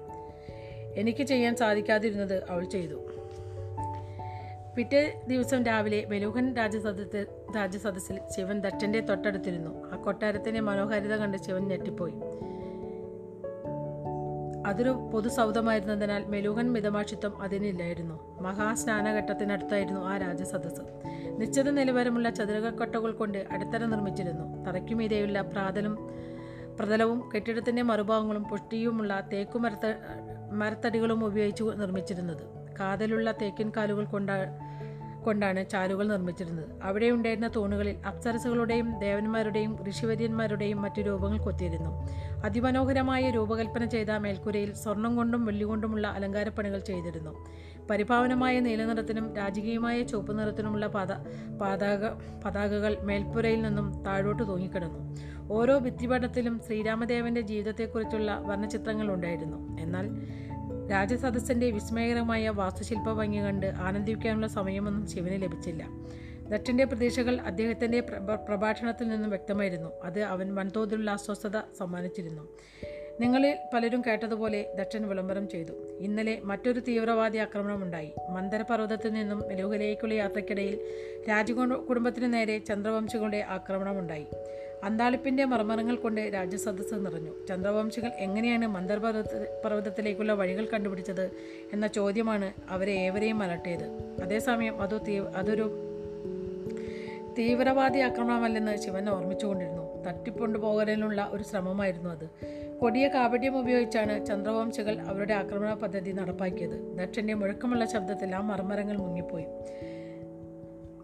എനിക്ക് 0.96 1.24
ചെയ്യാൻ 1.24 1.56
സാധിക്കാതിരുന്നത് 1.56 2.44
അവൾ 2.50 2.64
ചെയ്തു. 2.64 2.96
പിറ്റേ 4.76 5.22
ദിവസം 5.28 5.64
രാവിലെ 5.64 6.06
ബലൂഹൻ 6.06 6.54
രാജസദത്തിൽ 6.54 7.26
രാജസദസ്സിൽ 7.56 8.20
ശിവൻ 8.36 8.60
ദക്ഷന്റെ 8.60 9.00
തൊട്ടടുത്തിരുന്നു. 9.00 9.92
ആ 9.92 9.96
കൊട്ടാരത്തിന്റെ 9.96 10.60
മനോഹാരിത 10.60 11.16
കണ്ട് 11.16 11.38
ശിവൻ 11.38 11.68
ഞെട്ടിപ്പോയി. 11.68 12.14
അതൊരു 14.68 14.90
പൊതു 14.90 15.30
സൗധമായിരുന്നതിനാൽ 15.30 16.26
മെലൂഹൻ 16.26 16.72
മിതമാക്ഷിത്വം 16.72 17.42
അതിനില്ലായിരുന്നു. 17.42 18.42
മഹാസ്നാനഘട്ടത്തിനടുത്തായിരുന്നു 18.42 20.02
ആ 20.02 20.18
രാജസദസ്സ്. 20.18 20.82
നിശ്ചിത 21.30 21.70
നിലവാരമുള്ള 21.70 22.30
ചതുരകക്കൊട്ടകൾ 22.30 23.12
കൊണ്ട് 23.12 23.46
അടിത്തറ 23.52 23.86
നിർമ്മിച്ചിരുന്നു. 23.86 24.66
തറയ്ക്കുമീതെയുള്ള 24.66 25.42
പ്രാതലും 25.42 26.10
പ്രതലവും 26.80 27.30
കെട്ടിടത്തിന്റെ 27.36 27.82
മറുഭാഗങ്ങളും 27.82 28.44
പുഷ്ടിയുമുള്ള 28.44 29.28
തേക്കു 29.34 29.60
മരത്ത 29.60 29.94
മരത്തടികളും 30.52 31.26
ഉപയോഗിച്ച് 31.26 31.64
നിർമ്മിച്ചിരുന്നത്. 31.64 32.44
കാതലുള്ള 32.80 33.32
തേക്കിൻ 33.32 33.72
കാലുകൾ 33.78 34.06
കൊണ്ടാ 34.06 34.36
കൊണ്ടാണ് 35.26 35.70
ചാലുകൾ 35.70 36.08
നിർമ്മിച്ചിരുന്നത്. 36.08 36.84
അവിടെ 36.84 37.06
ഉണ്ടായിരുന്ന 37.06 37.50
തൂണുകളിൽ 37.56 37.98
അപ്സരസുകളുടെയും 38.08 39.00
ദേവന്മാരുടെയും 39.00 39.86
ഋഷിവര്യന്മാരുടെയും 39.90 40.82
മറ്റു 40.82 41.02
രൂപങ്ങൾ 41.02 41.38
കൊത്തിയിരുന്നു. 41.38 42.08
അതിമനോഹരമായ 42.46 43.30
രൂപകൽപ്പന 43.30 43.86
ചെയ്ത 43.86 44.10
മേൽക്കൂരയിൽ 44.10 44.74
സ്വർണം 44.74 45.16
കൊണ്ടും 45.16 45.46
വെള്ളി 45.46 45.64
കൊണ്ടുമുള്ള 45.64 46.08
അലങ്കാരപ്പണികൾ 46.08 46.80
ചെയ്തിരുന്നു. 46.80 47.46
പരിപാവനമായ 47.90 48.60
നീലനിറത്തിനും 48.60 49.36
രാജകീയമായ 49.36 50.04
ചുവപ്പ് 50.04 50.40
നിറത്തിനുമുള്ള 50.40 50.88
പത 50.88 51.12
പതാക 51.62 52.14
പതാകകൾ 52.46 52.98
മേൽപ്പുരയിൽ 53.02 53.62
നിന്നും 53.62 54.04
താഴോട്ട് 54.04 54.48
തൂങ്ങിക്കിടന്നു. 54.48 55.16
ഓരോ 55.50 55.80
ഭിത്തിപടത്തിലും 55.80 56.62
ശ്രീരാമദേവന്റെ 56.68 57.42
ജീവിതത്തെക്കുറിച്ചുള്ള 57.42 58.38
വർണചിത്രങ്ങൾ 58.40 59.14
ഉണ്ടായിരുന്നു 59.14 59.82
എന്നാൽ 59.82 60.10
രാജസദസ്സിന്റെ 60.92 61.72
വിസ്മയകരമായ 61.72 62.50
വാസ്തുശില്പ 62.50 63.14
ഭംഗി 63.14 63.38
കണ്ട് 63.38 63.66
ആനന്ദിക്കാനുള്ള 63.66 64.48
സമയമൊന്നും 64.48 65.08
ശിവന് 65.08 65.42
ലഭിച്ചില്ല. 65.42 65.86
ദക്ഷന്റെ 66.50 66.84
പ്രതീക്ഷകൾ 66.84 67.42
അദ്ദേഹത്തിന്റെ 67.42 68.00
പ്രഭാഷണത്തിൽ 68.50 69.08
നിന്നും 69.08 69.30
വ്യക്തമായിരുന്നു. 69.30 69.90
അത് 70.04 70.22
അവൻ 70.22 70.56
വൻതോതിലുള്ള 70.56 71.12
അസ്വസ്ഥത 71.12 71.58
സമ്മാനിച്ചിരുന്നു. 71.58 72.50
നിങ്ങളിൽ 73.20 73.58
പലരും 73.74 74.02
കേട്ടതുപോലെ 74.02 74.74
ദക്ഷൻ 74.76 75.08
വിളംബരം 75.08 75.50
ചെയ്തു. 75.50 75.72
ഇന്നലെ 76.00 76.42
മറ്റൊരു 76.44 76.80
തീവ്രവാദി 76.80 77.38
ആക്രമണമുണ്ടായി. 77.38 78.14
മന്ദരപർവതത്തിൽ 78.30 79.14
നിന്നും 79.14 79.44
മെലുകലേക്കുള്ള 79.48 80.14
യാത്രയ്ക്കിടയിൽ 80.14 80.80
രാജകുടുംബത്തിനു 81.30 82.28
നേരെ 82.28 82.58
ചന്ദ്രവംശികളുടെ 82.58 83.46
ആക്രമണമുണ്ടായി. 83.50 84.28
അന്താളിപ്പിന്റെ 84.84 85.46
മർമ്മരങ്ങൾ 85.46 85.96
കൊണ്ട് 85.96 86.22
രാജ്യസദസ്സ് 86.22 86.96
നിറഞ്ഞു. 86.96 87.46
ചന്ദ്രവംശികൾ 87.50 88.08
എങ്ങനെയാണ് 88.08 88.68
മന്ദർ 88.68 89.00
പർവത 89.00 89.24
പർവതത്തിലേക്കുള്ള 89.66 90.34
വഴികൾ 90.34 90.66
കണ്ടുപിടിച്ചത് 90.66 91.32
എന്ന 91.74 91.88
ചോദ്യമാണ് 91.88 92.54
അവരെ 92.70 92.92
ഏവരെയും 92.92 93.44
അലട്ടിയത്. 93.44 93.86
അതേസമയം 94.24 94.82
അത് 94.82 95.02
തീ 95.08 95.20
അതൊരു 95.20 95.82
തീവ്രവാദി 97.38 98.00
ആക്രമണമല്ലെന്ന് 98.00 98.78
ശിവൻ 98.78 99.10
ഓർമ്മിച്ചുകൊണ്ടിരുന്നു. 99.10 100.04
തട്ടിക്കൊണ്ടുപോകലിനുള്ള 100.04 101.28
ഒരു 101.32 101.44
ശ്രമമായിരുന്നു 101.44 102.10
അത്. 102.10 102.30
കൊടിയ 102.80 103.08
കാപട്യം 103.08 103.60
ഉപയോഗിച്ചാണ് 103.60 104.26
ചന്ദ്രവംശികൾ 104.26 105.02
അവരുടെ 105.02 105.34
ആക്രമണ 105.34 105.74
പദ്ധതി 105.74 106.12
നടപ്പാക്കിയത്. 106.12 106.98
ദക്ഷന്റെ 106.98 107.34
മുഴക്കമുള്ള 107.34 107.86
ശബ്ദത്തിൽ 107.86 108.36
ആ 108.36 108.42
മർമ്മരങ്ങൾ 108.42 108.98
മുങ്ങിപ്പോയി. 108.98 109.46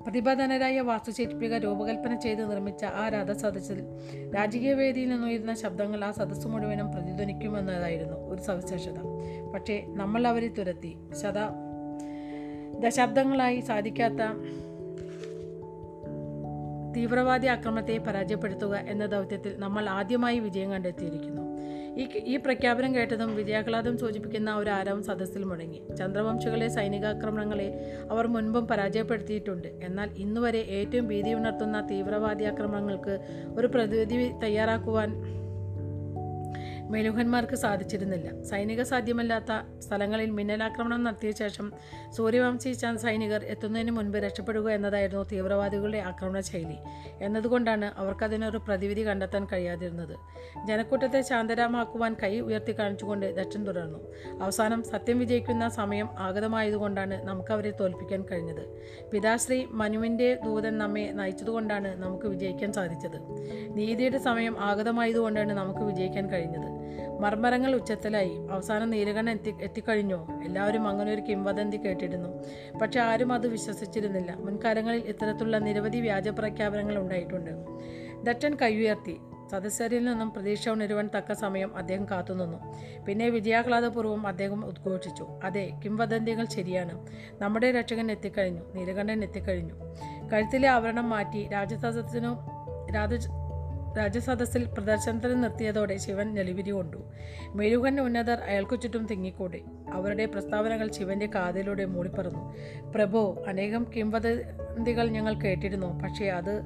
പ്രതിഭാധനരായ 0.01 0.79
വാസ്തുശില്പിക 0.79 1.55
രൂപകൽപ്പന 1.55 2.19
ചെയ്ത് 2.19 2.51
നിർമ്മിച്ച 2.51 2.85
ആ 2.85 3.09
രഥസദസ്സിൽ 3.09 3.83
രാജകീയ 4.35 4.73
വേദിയിൽ 4.73 5.09
നിന്നുയരുന്ന 5.09 5.53
ശബ്ദങ്ങൾ 5.55 6.03
ആ 6.03 6.11
സദസ്സ് 6.11 6.47
മുഴുവനും 6.47 6.91
പ്രതിധ്വനിക്കുമെന്നതായിരുന്നു 6.91 8.13
ഒരു 8.13 8.41
സവിശേഷത. 8.41 8.97
പക്ഷേ 9.53 9.85
നമ്മൾ 9.87 10.27
അവരെ 10.27 10.47
തുരത്തി. 10.47 10.95
ശത 11.21 11.39
ദശാബ്ദങ്ങളായി 12.79 13.59
സാധിക്കാത്ത 13.59 14.21
തീവ്രവാദി 16.95 17.47
ആക്രമണത്തെ 17.47 17.97
പരാജയപ്പെടുത്തുക 17.97 18.75
എന്ന 18.75 19.05
ദൗത്യത്തിൽ 19.05 19.55
നമ്മൾ 19.57 19.89
ആദ്യമായി 19.89 20.39
വിജയം 20.39 20.71
കണ്ടെത്തിയിരിക്കുന്നു. 20.71 21.50
ഈ 21.99 22.03
ഈ 22.25 22.37
പ്രഖ്യാപനം 22.37 22.95
കേട്ടതും 22.95 23.35
വിജയാഹ്ലാദം 23.35 23.97
സൂചിപ്പിക്കുന്ന 23.97 24.55
ഒരു 24.55 24.69
ആരവം 24.69 25.03
സദസ്സിൽ 25.03 25.43
മുടങ്ങി 25.43 25.81
ചന്ദ്രവംശികളെ 25.97 26.67
സൈനികാക്രമണങ്ങളെ 26.67 27.67
അവർ 28.09 28.27
മുൻപും 28.27 28.67
പരാജയപ്പെടുത്തിയിട്ടുണ്ട്. 28.67 29.67
എന്നാൽ 29.83 30.09
ഇന്നുവരെ 30.17 30.59
ഏറ്റവും 30.59 31.07
ഭീതി 31.07 31.33
ഉണർത്തുന്ന 31.33 31.87
തീവ്രവാദി 31.91 32.43
ആക്രമണങ്ങൾക്ക് 32.43 33.19
ഒരു 33.57 33.67
പ്രതിവിധി 33.67 34.31
തയ്യാറാക്കുവാൻ 34.41 35.40
മെലുഹന്മാർക്ക് 36.91 37.55
സാധിച്ചിരുന്നില്ല. 37.55 38.43
സൈനിക 38.43 38.81
സാധ്യമല്ലാത്ത 38.83 39.79
സ്ഥലങ്ങളിൽ 39.79 40.29
മിന്നലാക്രമണം 40.29 41.03
നടത്തിയ 41.03 41.31
ശേഷം 41.31 41.71
സൂര്യവംശി 42.09 42.73
ചാൻ 42.73 42.97
സൈനികർ 42.97 43.43
എത്തുന്നതിന് 43.43 43.91
മുൻപ് 43.91 44.17
രക്ഷപ്പെടുക 44.17 44.69
എന്നതായിരുന്നു 44.69 45.23
തീവ്രവാദികളുടെ 45.31 45.97
ആക്രമണ 45.97 46.39
ശൈലി. 46.39 46.77
എന്നതുകൊണ്ടാണ് 47.21 47.91
അവർക്കതിനൊരു 47.97 48.57
പ്രതിവിധി 48.57 49.07
കണ്ടെത്താൻ 49.07 49.47
കഴിയാതിരുന്നത്. 49.53 50.15
ജനക്കൂട്ടത്തെ 50.67 51.21
ശാന്തരാമാക്കുവാൻ 51.21 52.15
കൈ 52.23 52.39
ഉയർത്തി 52.39 52.79
കാണിച്ചുകൊണ്ട് 52.79 53.35
ദക്ഷൻ 53.35 53.63
തുടർന്നു. 53.67 53.99
അവസാനം 54.43 54.83
സത്യം 54.83 55.19
വിജയിക്കുന്ന 55.19 55.69
സമയം 55.69 56.09
ആഗതമായതുകൊണ്ടാണ് 56.19 57.23
നമുക്കവരെ 57.23 57.71
തോൽപ്പിക്കാൻ 57.71 58.23
കഴിഞ്ഞത്. 58.31 58.63
പിതാശ്രീ 59.11 59.65
മനുവിന്റെ 59.71 60.39
ദൂതൻ 60.45 60.77
നമ്മെ 60.77 61.11
നയിച്ചതുകൊണ്ടാണ് 61.13 62.03
നമുക്ക് 62.03 62.25
വിജയിക്കാൻ 62.25 62.73
സാധിച്ചത്. 62.73 63.17
നീതിയുടെ 63.77 64.17
സമയം 64.17 64.59
ആഗതമായതുകൊണ്ടാണ് 64.59 65.53
നമുക്ക് 65.53 65.79
വിജയിക്കാൻ 65.79 66.29
കഴിഞ്ഞത്. 66.29 66.80
മർമരങ്ങൾ 67.21 67.75
ഉച്ചത്തിലായി. 67.75 68.37
അവസാനം 68.51 68.89
നീലകണ്ഠൻ 68.89 69.33
എത്തി 69.33 69.55
എത്തിക്കഴിഞ്ഞോ? 69.61 70.27
എല്ലാവരും 70.45 70.87
അങ്ങനെ 70.87 71.13
ഒരു 71.13 71.21
കിംവദന്തി 71.21 71.77
കേട്ടിരുന്നു. 71.77 72.43
പക്ഷെ 72.77 72.99
ആരും 72.99 73.33
അത് 73.33 73.47
വിശ്വസിച്ചിരുന്നില്ല. 73.47 74.33
മുൻകാലങ്ങളിൽ 74.33 74.99
ഇത്തരത്തിലുള്ള 74.99 75.57
നിരവധി 75.57 75.97
വ്യാജ 75.97 76.27
പ്രഖ്യാപനങ്ങൾ 76.27 76.97
ഉണ്ടായിട്ടുണ്ട്. 76.97 77.51
ദട്ടൻ 78.23 78.55
കൈയുയർത്തി. 78.55 79.17
സദസ്യരിൽ 79.51 80.05
നിന്നും 80.05 80.31
പ്രതീക്ഷ 80.31 80.69
ഉണരുവാൻ 80.69 81.09
തക്ക 81.17 81.33
സമയം 81.33 81.77
അദ്ദേഹം 81.77 82.09
കാത്തുനിന്നു. 82.09 82.57
പിന്നെ 83.05 83.29
വിജയാഹ്ലാദപൂർവം 83.29 84.27
അദ്ദേഹം 84.27 84.65
ഉദ്ഘോഷിച്ചു. 84.65 85.27
അതെ 85.43 85.71
കിംവദന്തികൾ 85.85 86.45
ശരിയാണ്. 86.45 87.07
നമ്മുടെ 87.41 87.71
രക്ഷകൻ 87.71 88.11
എത്തിക്കഴിഞ്ഞു. 88.11 88.61
നീലകണ്ഠൻ 88.73 89.23
എത്തിക്കഴിഞ്ഞു. 89.23 89.73
കഴുത്തിലെ 90.33 90.67
ആവരണം 90.67 91.09
മാറ്റി 91.09 91.49
രാജസദസ്സിനു 91.49 92.35
രാജ 92.95 93.27
രാജസദസ്സിൽ 93.97 94.65
പ്രദർശനത്തിന് 94.65 95.43
നിർത്തിയതോടെ 95.43 95.97
ശിവൻ 95.97 96.33
നെളിവിരി 96.33 96.69
കൊണ്ടു. 96.69 96.97
മെഴുകൻ 97.55 98.01
ഉന്നതർ 98.01 98.39
അയാൾക്കു 98.39 98.75
ചുറ്റും 98.75 99.05
തിങ്ങിക്കൂടി. 99.05 99.63
അവരുടെ 99.93 100.25
പ്രസ്താവനകൾ 100.25 100.91
ശിവന്റെ 100.91 101.29
കാതിലൂടെ 101.35 101.85
മൂളിപ്പറന്നു 101.85 102.55
പ്രഭോ 102.95 103.43
അനേകം 103.47 103.85
കിംവദന്തികൾ 103.95 105.07
ഞങ്ങൾ 105.07 105.33
കേട്ടിരുന്നു. 105.33 105.99
പക്ഷേ 105.99 106.25
അത് 106.25 106.61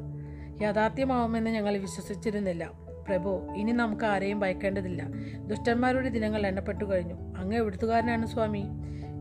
യാഥാർത്ഥ്യമാവുമെന്ന് 0.62 1.50
ഞങ്ങൾ 1.50 1.78
വിശ്വസിച്ചിരുന്നില്ല. 1.78 2.72
പ്രഭു 3.08 3.48
ഇനി 3.58 3.72
നമുക്ക് 3.72 4.06
ആരെയും 4.06 4.40
ഭയക്കേണ്ടതില്ല. 4.40 5.04
ദുഷ്ടന്മാരുടെ 5.38 6.10
ദിനങ്ങൾ 6.10 6.48
എണ്ണപ്പെട്ടു 6.48 6.86
കഴിഞ്ഞു. 6.86 7.14
അങ്ങ് 7.14 7.58
എവിടുത്തുകാരനാണ് 7.58 8.26
സ്വാമി? 8.26 8.64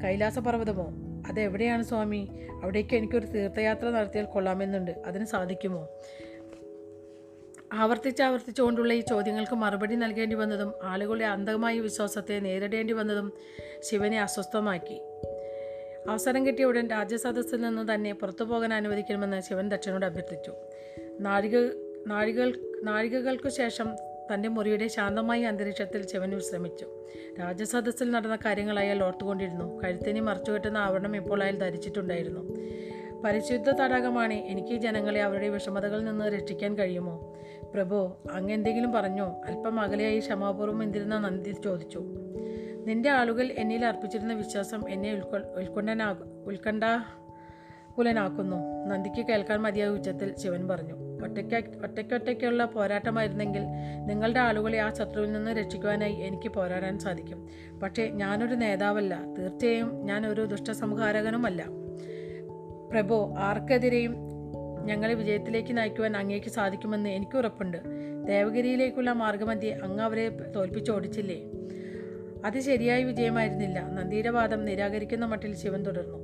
കൈലാസപർവതമോ? 0.04 0.86
അതെവിടെയാണ് 1.28 1.82
സ്വാമി? 1.82 2.28
അവിടേക്ക് 2.62 2.96
എനിക്കൊരു 2.96 3.26
തീർത്ഥയാത്ര 3.26 3.90
നടത്തിയാൽ 3.90 4.24
കൊള്ളാമെന്നുണ്ട്. 4.24 4.90
അതിന് 5.06 5.24
സാധിക്കുമോ? 5.24 5.88
ആവർത്തിച്ചാവർത്തിച്ചുകൊണ്ടുള്ള 7.74 8.92
ഈ 8.92 9.00
ചോദ്യങ്ങൾക്ക് 9.00 9.52
മറുപടി 9.52 9.94
നൽകേണ്ടി 9.94 10.36
വന്നതും 10.36 10.74
ആളുകളുടെ 10.82 11.24
അന്ധമായ 11.24 11.80
വിശ്വാസത്തെ 11.80 12.40
നേരിടേണ്ടി 12.40 12.92
വന്നതും 12.92 13.32
ശിവനെ 13.80 14.22
അസ്വസ്ഥമാക്കി. 14.22 15.02
അവസരം 16.08 16.46
കിട്ടിയ 16.46 16.64
ഉടൻ 16.64 16.90
രാജ്യസദസ്സിൽ 16.90 17.60
നിന്ന് 17.60 17.94
തന്നെ 17.94 18.12
പുറത്തു 18.12 18.44
പോകാൻ 18.44 18.74
അനുവദിക്കണമെന്ന് 18.74 19.40
ശിവൻ 19.40 19.68
ദക്ഷനോട് 19.68 20.06
അഭ്യർത്ഥിച്ചു. 20.06 20.52
നാഴിക 21.20 21.56
നാഴികൾ 22.06 22.58
നാഴികകൾക്കു 22.82 23.48
ശേഷം 23.48 23.96
തന്റെ 24.34 24.48
മുറിയുടെ 24.48 24.88
ശാന്തമായ 24.88 25.44
അന്തരീക്ഷത്തിൽ 25.44 26.06
ശിവൻ 26.06 26.30
വിശ്രമിച്ചു. 26.30 26.86
രാജസദസ്സിൽ 27.40 28.10
നടന്ന 28.10 28.36
കാര്യങ്ങൾ 28.36 28.78
അയാൾ 28.78 29.04
ഓർത്തുകൊണ്ടിരുന്നു. 29.04 29.82
കഴുത്തിനി 29.82 30.20
മറച്ചുകെട്ടുന്ന 30.20 30.78
ആവരണം 30.78 31.16
ഇപ്പോൾ 31.16 31.42
അയാൾ 31.42 31.56
ധരിച്ചിട്ടുണ്ടായിരുന്നു. 31.58 32.56
പരിശുദ്ധ 33.24 33.70
തടാകമാണ്. 33.70 34.32
എനിക്ക് 34.32 34.74
ജനങ്ങളെ 34.74 35.22
അവരുടെ 35.22 35.48
വിഷമതകളിൽ 35.48 36.04
നിന്ന് 36.04 36.24
രക്ഷിക്കാൻ 36.24 36.78
കഴിയുമോ? 36.78 37.34
പ്രഭു 37.74 38.16
അങ്ങ് 38.30 38.54
എന്തെങ്കിലും 38.54 38.92
പറഞ്ഞോ? 38.92 39.42
അല്പം 39.46 39.80
അകലെയായി 39.80 40.18
ക്ഷമാപൂർവം 40.18 40.82
എന്തിരുന്ന 40.82 41.18
നന്ദി 41.18 41.56
ചോദിച്ചു. 41.64 42.04
നിന്റെ 42.86 43.10
ആളുകൾ 43.10 43.42
എന്നിൽ 43.42 43.84
അർപ്പിച്ചിരുന്ന 43.84 44.34
വിശ്വാസം 44.34 44.90
എന്നെ 44.90 45.14
ഉൾക്കൊ 45.14 45.36
ഉൾക്കൊണ്ടനാകു 45.36 46.46
ഉത്കണ്ഠാകുലനാക്കുന്നു 46.46 48.86
നന്ദിക്ക് 48.86 49.26
കേൾക്കാൻ 49.26 49.62
മതിയായ 49.62 49.88
ഉച്ചത്തിൽ 49.88 50.38
ശിവൻ 50.38 50.68
പറഞ്ഞു. 50.68 51.24
ഒറ്റയ്ക്ക് 51.24 51.82
ഒറ്റയ്ക്കൊറ്റയ്ക്കുള്ള 51.82 52.64
പോരാട്ടമായിരുന്നെങ്കിൽ 52.64 53.62
നിങ്ങളുടെ 54.06 54.40
ആളുകളെ 54.40 54.78
ആ 54.78 54.92
ശത്രുവിൽ 54.92 55.32
നിന്ന് 55.32 55.50
രക്ഷിക്കുവാനായി 55.50 56.12
എനിക്ക് 56.12 56.48
പോരാടാൻ 56.48 56.98
സാധിക്കും. 56.98 57.48
പക്ഷേ 57.82 58.06
ഞാനൊരു 58.06 58.54
നേതാവല്ല. 58.54 59.20
തീർച്ചയായും 59.38 60.04
ഞാനൊരു 60.04 60.42
ദുഷ്ടസംഹാരകനുമല്ല. 60.42 61.83
പ്രഭു 62.94 63.34
ആർക്കെതിരെയും 63.38 64.12
ഞങ്ങളെ 64.84 65.14
വിജയത്തിലേക്ക് 65.14 65.76
നയിക്കുവാൻ 65.76 66.16
അങ്ങേക്ക് 66.16 66.50
സാധിക്കുമെന്ന് 66.50 67.08
എനിക്ക് 67.08 67.36
ഉറപ്പുണ്ട്. 67.36 67.78
ദേവഗിരിയിലേക്കുള്ള 68.26 69.12
മാർഗമധ്യെ 69.12 69.72
അങ്ങ് 69.72 70.04
അവരെ 70.04 70.28
തോൽപ്പിച്ചോടിച്ചില്ലേ 70.56 71.38
അത് 72.44 72.60
ശരിയായ 72.60 73.04
വിജയമായിരുന്നില്ല. 73.04 73.80
നന്ദിയുടെ 73.80 74.30
വാദം 74.30 74.64
നിരാകരിക്കുന്ന 74.64 75.24
മട്ടിൽ 75.24 75.54
ശിവൻ 75.56 75.82
തുടർന്നു. 75.82 76.18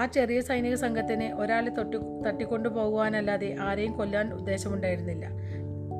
ആ 0.00 0.06
ചെറിയ 0.06 0.40
സൈനിക 0.40 0.74
സംഘത്തിന് 0.74 1.32
ഒരാളെ 1.34 1.70
തൊട്ടി 1.70 1.98
തട്ടിക്കൊണ്ടു 2.26 2.68
പോകുവാനല്ലാതെ 2.68 3.56
ആരെയും 3.60 3.92
കൊല്ലാൻ 3.92 4.34
ഉദ്ദേശമുണ്ടായിരുന്നില്ല. 4.34 5.26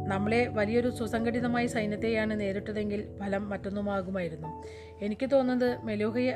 നമ്മളെ 0.09 0.47
വലിയൊരു 0.47 0.91
സുസംഘടിതമായ 0.91 1.67
സൈന്യത്തെയാണ് 1.67 2.41
നേരിട്ടതെങ്കിൽ 2.41 3.09
ഫലം 3.21 3.51
മറ്റൊന്നുമാകുമായിരുന്നു. 3.51 4.49
എനിക്ക് 5.05 5.31
തോന്നുന്നത് 5.31 5.79
മെലൂഹയ 5.83 6.33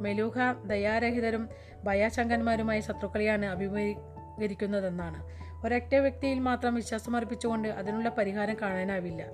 മെലൂഹ 0.00 0.52
ദയാരഹിതരും 0.66 1.48
ഭയാശങ്കന്മാരുമായ 1.84 2.80
ശത്രുക്കളെയാണ് 2.80 3.46
അഭിമുഖീകരിക്കുന്നതെന്നാണ്. 3.46 5.24
ഒരൊറ്റ 5.66 5.94
വ്യക്തിയിൽ 5.94 6.38
മാത്രം 6.38 6.74
വിശ്വാസമർപ്പിച്ചുകൊണ്ട് 6.74 7.68
അതിനുള്ള 7.68 8.08
പരിഹാരം 8.08 8.56
കാണാനാവില്ല. 8.62 9.24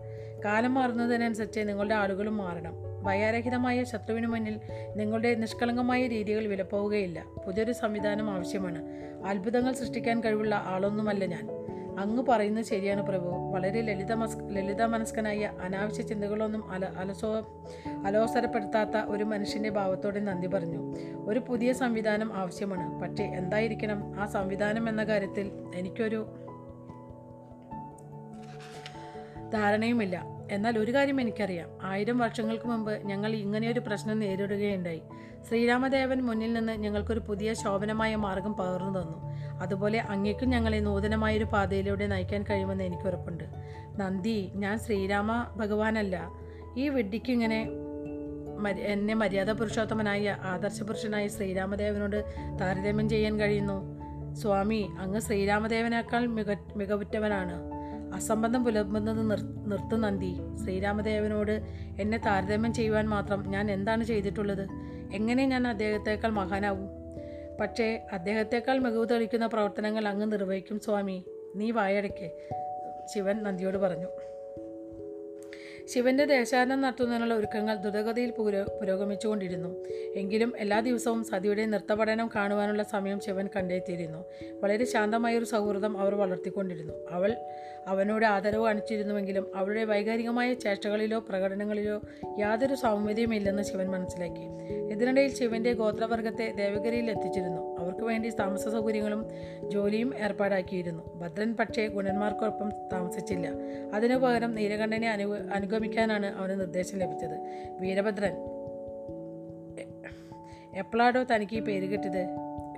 കാലം 0.44 0.74
മാറുന്നതിനനുസരിച്ച് 0.74 1.60
നിങ്ങളുടെ 1.60 1.94
ആളുകളും 1.94 2.36
മാറണം. 2.36 2.72
ഭയാരഹിതമായ 3.02 3.84
ശത്രുവിന് 3.84 4.26
മുന്നിൽ 4.26 4.60
നിങ്ങളുടെ 4.96 5.34
നിഷ്കളങ്കമായ 5.34 6.06
രീതികൾ 6.06 6.46
വിലപ്പോവുകയില്ല. 6.46 7.24
പുതിയൊരു 7.46 7.72
സംവിധാനം 7.72 8.30
ആവശ്യമാണ്. 8.30 8.84
അത്ഭുതങ്ങൾ 9.26 9.72
സൃഷ്ടിക്കാൻ 9.72 10.20
കഴിവുള്ള 10.20 10.54
ആളൊന്നുമല്ല 10.54 11.24
ഞാൻ. 11.24 11.63
അങ്ങ് 11.98 12.22
പറയുന്നത് 12.28 12.64
ശരിയാണ് 12.64 13.06
പ്രഭു. 13.06 13.52
വളരെ 13.54 13.80
ലളിത 13.80 14.12
ലളിത 14.50 14.82
മനസ്കനായ 14.82 15.52
അനാവശ്യ 15.60 16.02
ചിന്തകളൊന്നും 16.02 16.70
അല 16.70 16.84
അലസോ 16.84 17.64
അലോസരപ്പെടുത്താത്ത 18.06 18.96
ഒരു 19.06 19.24
മനുഷ്യന്റെ 19.24 19.70
ഭാവത്തോടെ 19.70 20.20
നന്ദി 20.20 20.46
പറഞ്ഞു. 20.46 20.96
ഒരു 21.26 21.40
പുതിയ 21.40 21.72
സംവിധാനം 21.72 22.32
ആവശ്യമാണ്. 22.34 23.00
പക്ഷേ 23.00 23.24
എന്തായിരിക്കണം? 23.24 24.20
ആ 24.20 24.26
സംവിധാനം 24.26 24.88
എന്ന 24.88 25.04
കാര്യത്തിൽ 25.04 25.50
എനിക്കൊരു 25.74 26.26
ധാരണയുമില്ല. 29.52 30.24
എന്നാൽ 30.50 30.78
ഒരു 30.78 30.94
കാര്യം 30.94 31.20
എനിക്കറിയാം. 31.20 31.68
ആയിരം 31.82 32.18
വർഷങ്ങൾക്ക് 32.18 32.64
മുമ്പ് 32.64 33.06
ഞങ്ങൾ 33.06 33.32
ഇങ്ങനെയൊരു 33.32 33.80
പ്രശ്നം 33.80 34.18
നേരിടുകയുണ്ടായി. 34.18 35.02
ശ്രീരാമദേവൻ 35.48 36.20
മുന്നിൽ 36.20 36.52
നിന്ന് 36.52 36.72
ഞങ്ങൾക്കൊരു 36.72 37.20
പുതിയ 37.20 37.54
ശോഭനമായ 37.54 38.16
മാർഗം 38.16 38.52
പകർന്നു 38.52 38.98
തന്നു. 38.98 39.34
അതുപോലെ 39.62 40.00
അങ്ങേക്കും 40.00 40.50
ഞങ്ങളെ 40.50 40.80
നൂതനമായൊരു 40.80 41.44
പാതയിലൂടെ 41.44 42.06
നയിക്കാൻ 42.06 42.42
കഴിയുമെന്ന് 42.42 42.84
എനിക്ക് 42.84 43.02
ഉറപ്പുണ്ട് 43.02 43.44
നന്ദി 43.96 44.52
ഞാൻ 44.54 44.78
ശ്രീരാമ 44.78 45.46
ഭഗവാനല്ല. 45.56 46.30
ഈ 46.76 46.88
മരി- 48.58 48.82
എന്നെ 48.82 49.14
മര്യാദ 49.14 49.50
പുരുഷോത്തമനായ 49.50 50.36
ആദർശ 50.42 50.82
പുരുഷനായ 50.82 51.28
ശ്രീരാമദേവനോട് 51.28 52.24
താരതമ്യം 52.60 53.08
ചെയ്യാൻ 53.08 53.40
കഴിയുന്നു. 53.40 54.04
സ്വാമി 54.34 54.88
അങ്ങ് 54.98 55.20
ശ്രീരാമദേവനേക്കാൾ 55.20 56.26
മിക 56.26 56.54
മികവുറ്റവനാണ്. 56.76 57.74
അസംബന്ധം 58.14 58.64
പുലർത്തുന്നത് 58.64 59.30
നിർ 59.30 59.40
നിർത്തു 59.42 59.96
നന്ദി. 59.96 60.36
ശ്രീരാമദേവനോട് 60.64 61.62
എന്നെ 62.00 62.18
താരതമ്യം 62.18 62.72
ചെയ്യുവാൻ 62.72 63.08
മാത്രം 63.08 63.50
ഞാൻ 63.50 63.70
എന്താണ് 63.70 64.04
ചെയ്തിട്ടുള്ളത്? 64.04 64.93
എങ്ങനെ 65.14 65.46
ഞാൻ 65.46 65.68
അദ്ദേഹത്തേക്കാൾ 65.68 66.30
മഹാനാവും? 66.30 66.88
പക്ഷേ 67.60 68.02
അദ്ദേഹത്തെക്കാൾ 68.12 68.78
മികവ് 68.78 69.08
തെളിക്കുന്ന 69.08 69.46
പ്രവർത്തനങ്ങൾ 69.46 70.08
അങ്ങ് 70.08 70.32
നിർവഹിക്കും 70.32 70.80
സ്വാമി. 70.80 71.24
നീ 71.56 71.70
വായടയ്ക്ക് 71.70 72.30
ശിവൻ 73.14 73.42
നന്ദിയോട് 73.42 73.78
പറഞ്ഞു. 73.78 74.06
ശിവന്റെ 75.88 76.24
ദേശാടനം 76.24 76.80
നടത്തുന്നതിനുള്ള 76.80 77.34
ഒരുക്കങ്ങൾ 77.34 77.74
ദ്രുതഗതിയിൽ 77.74 78.30
പുരോ 78.30 78.64
പുരോഗമിച്ചുകൊണ്ടിരുന്നു. 78.80 79.84
എങ്കിലും 80.16 80.52
എല്ലാ 80.58 80.80
ദിവസവും 80.80 81.24
സതിയുടെ 81.24 81.66
നൃത്തപഠനം 81.66 82.30
കാണുവാനുള്ള 82.36 82.82
സമയം 82.82 83.20
ശിവൻ 83.20 83.48
കണ്ടെത്തിയിരുന്നു. 83.56 84.24
വളരെ 84.62 84.84
ശാന്തമായൊരു 84.84 85.44
സൗഹൃദം 85.44 85.98
അവർ 85.98 86.14
വളർത്തിക്കൊണ്ടിരുന്നു. 86.14 86.94
അവൾ 87.10 87.36
അവനോട് 87.86 88.26
ആദരവ് 88.26 88.64
കാണിച്ചിരുന്നുവെങ്കിലും 88.64 89.56
അവളുടെ 89.56 89.84
വൈകാരികമായ 89.84 90.54
ചേഷ്ടകളിലോ 90.54 91.18
പ്രകടനങ്ങളിലോ 91.18 92.00
യാതൊരു 92.38 92.74
സൗമ്യതയുമില്ലെന്ന് 92.74 93.62
ശിവൻ 93.62 93.86
മനസ്സിലാക്കി. 93.90 94.42
ഇതിനിടയിൽ 94.92 95.34
ശിവന്റെ 95.34 95.72
ഗോത്രവർഗത്തെ 95.72 96.52
ദേവഗിരിയിൽ 96.56 97.10
എത്തിച്ചിരുന്നു. 97.10 97.80
അവർക്ക് 97.80 98.00
വേണ്ടി 98.00 98.30
താമസ 98.30 98.68
സൗകര്യങ്ങളും 98.68 99.26
ജോലിയും 99.68 100.14
ഏർപ്പാടാക്കിയിരുന്നു. 100.16 101.18
ഭദ്രൻ 101.18 101.54
പക്ഷേ 101.54 101.86
ഗുണന്മാർക്കൊപ്പം 101.86 102.70
താമസിച്ചില്ല. 102.92 103.48
അതിനു 103.94 104.16
പകരം 104.16 104.54
നീലകണ്ഠനെ 104.54 105.10
അനു 105.10 105.66
അനുഗമിക്കാനാണ് 105.74 106.26
അവന് 106.26 106.60
നിർദ്ദേശം 106.60 106.98
ലഭിച്ചത്. 106.98 107.36
വീരഭദ്രൻ 107.80 108.34
എപ്പോഴാണോ 110.76 111.20
തനിക്ക് 111.22 111.56
ഈ 111.56 111.60
പേര് 111.60 111.86
കിട്ടിയത്? 111.92 112.22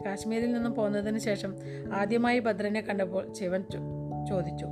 കാശ്മീരിൽ 0.06 0.52
നിന്നും 0.52 0.72
പോന്നതിന് 0.74 1.18
ശേഷം 1.18 1.52
ആദ്യമായി 1.92 2.38
ഭദ്രനെ 2.38 2.80
കണ്ടപ്പോൾ 2.80 3.32
ശിവൻ 3.32 3.62
ചോദിച്ചു 4.28 4.66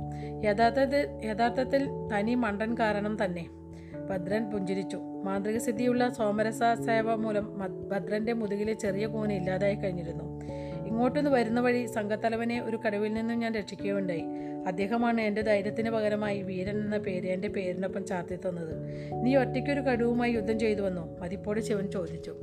യഥാർത്ഥത്തിൽ 0.45 1.03
യഥാർത്ഥത്തിൽ 1.25 1.83
തനി 2.13 2.35
മണ്ടൻ 2.35 2.75
കാരണം 2.79 3.17
തന്നെ? 3.23 3.45
ഭദ്രൻ 4.09 4.51
പുഞ്ചിരിച്ചു 4.51 4.99
മാന്ത്രിക 5.25 5.57
സിദ്ധിയുള്ള 5.57 6.09
സോമരസ 6.09 6.63
സേവ 6.85 7.15
മൂലം 7.15 7.45
ഭദ്രന്റെ 7.91 8.33
മുതുകിലെ 8.33 8.73
ചെറിയ 8.73 9.05
കൂന 9.07 9.31
ഇല്ലാതായി 9.31 9.75
കഴിഞ്ഞിരുന്നു. 9.75 10.25
ഇങ്ങോട്ടൊന്ന് 10.95 11.31
വരുന്ന 11.31 11.61
വഴി 11.61 11.85
സംഘത്തലവനെ 11.85 12.61
ഒരു 12.61 12.77
കടുവിൽ 12.77 13.13
നിന്നും 13.13 13.39
ഞാൻ 13.39 13.55
രക്ഷിക്കുകയുണ്ടായി. 13.55 14.23
അദ്ദേഹമാണ് 14.67 15.21
എന്റെ 15.21 15.41
ധൈര്യത്തിന് 15.41 15.89
പകരമായി 15.89 16.41
വീരൻ 16.41 16.77
എന്ന 16.77 16.97
പേര് 16.97 17.27
എന്റെ 17.27 17.47
പേരിനൊപ്പം 17.47 18.05
ചാർത്തി 18.05 18.35
തന്നത്. 18.35 18.73
നീ 19.23 19.35
ഒറ്റയ്ക്കൊരു 19.35 19.79
കടുവുമായി 19.79 20.31
യുദ്ധം 20.31 20.59
ചെയ്തു 20.59 20.81
വന്നു? 20.81 21.19
മതിപ്പോടെ 21.19 21.61
ശിവൻ 21.61 21.91
ചോദിച്ചു. 21.91 22.35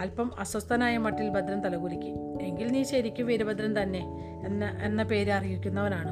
അല്പം 0.00 0.40
അസ്വസ്ഥനായ 0.40 0.98
മട്ടിൽ 0.98 1.28
ഭദ്രൻ 1.28 1.60
തലകുലുക്കി. 1.60 2.14
എങ്കിൽ 2.42 2.68
നീ 2.68 2.82
ശരിക്കും 2.82 3.26
വീരഭദ്രൻ 3.26 3.82
തന്നെ 3.82 4.02
എന്ന 4.46 4.78
എന്ന 4.82 5.02
പേര് 5.02 5.30
അറിയിക്കുന്നവനാണ്. 5.30 6.10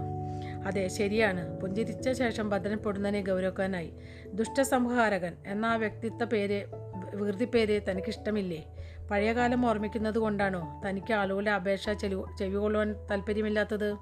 അതെ 0.66 0.88
ശരിയാണ്. 0.88 1.61
പുഞ്ചിരിച്ച 1.61 2.09
ശേഷം 2.11 2.50
ഭദ്രൻ 2.50 2.76
പൊടുന്നനെ 2.76 3.20
ഗൗരവക്കാനായി. 3.20 3.90
ദുഷ്ടസംഹാരകൻ 4.35 5.33
എന്ന 5.46 5.66
ആ 5.66 5.76
വ്യക്തിത്വ 5.76 6.24
പേര് 6.24 6.64
വികൃതിപ്പേര് 7.14 7.81
തനിക്കിഷ്ടമില്ലേ? 7.90 8.66
പഴയകാലം 9.10 9.66
ഓർമ്മിക്കുന്നത് 9.66 10.18
കൊണ്ടാണോ 10.18 10.82
തനിക്ക് 10.88 11.12
ആളുകളുടെ 11.12 11.50
അപേക്ഷ 11.50 11.90
ചെലു 11.90 12.26
ചെവികൊള്ളുവാൻ 12.38 12.94
താല്പര്യമില്ലാത്തത്? 13.10 13.96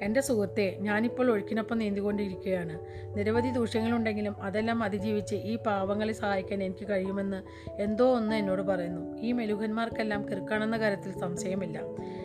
എന്റെ 0.00 0.20
സുഹൃത്തെ 0.20 0.76
ഞാനിപ്പോൾ 0.80 1.30
ഒഴുക്കിനൊപ്പം 1.30 1.78
നീന്തിക്കൊണ്ടിരിക്കുകയാണ്. 1.78 2.78
നിരവധി 3.18 3.50
ദൂഷ്യങ്ങളുണ്ടെങ്കിലും 3.50 4.42
അതെല്ലാം 4.42 4.82
അതിജീവിച്ച് 4.82 5.34
ഈ 5.34 5.58
പാവങ്ങളെ 5.58 6.12
സഹായിക്കാൻ 6.12 6.62
എനിക്ക് 6.62 6.88
കഴിയുമെന്ന് 6.88 7.42
എന്തോ 7.82 8.16
ഒന്ന് 8.16 8.36
എന്നോട് 8.36 8.62
പറയുന്നു. 8.62 9.18
ഈ 9.18 9.32
മെലുകന്മാർക്കെല്ലാം 9.32 10.28
കിറുക്കാണെന്ന 10.28 10.78
കാര്യത്തിൽ 10.78 11.18
സംശയമില്ല. 11.18 11.80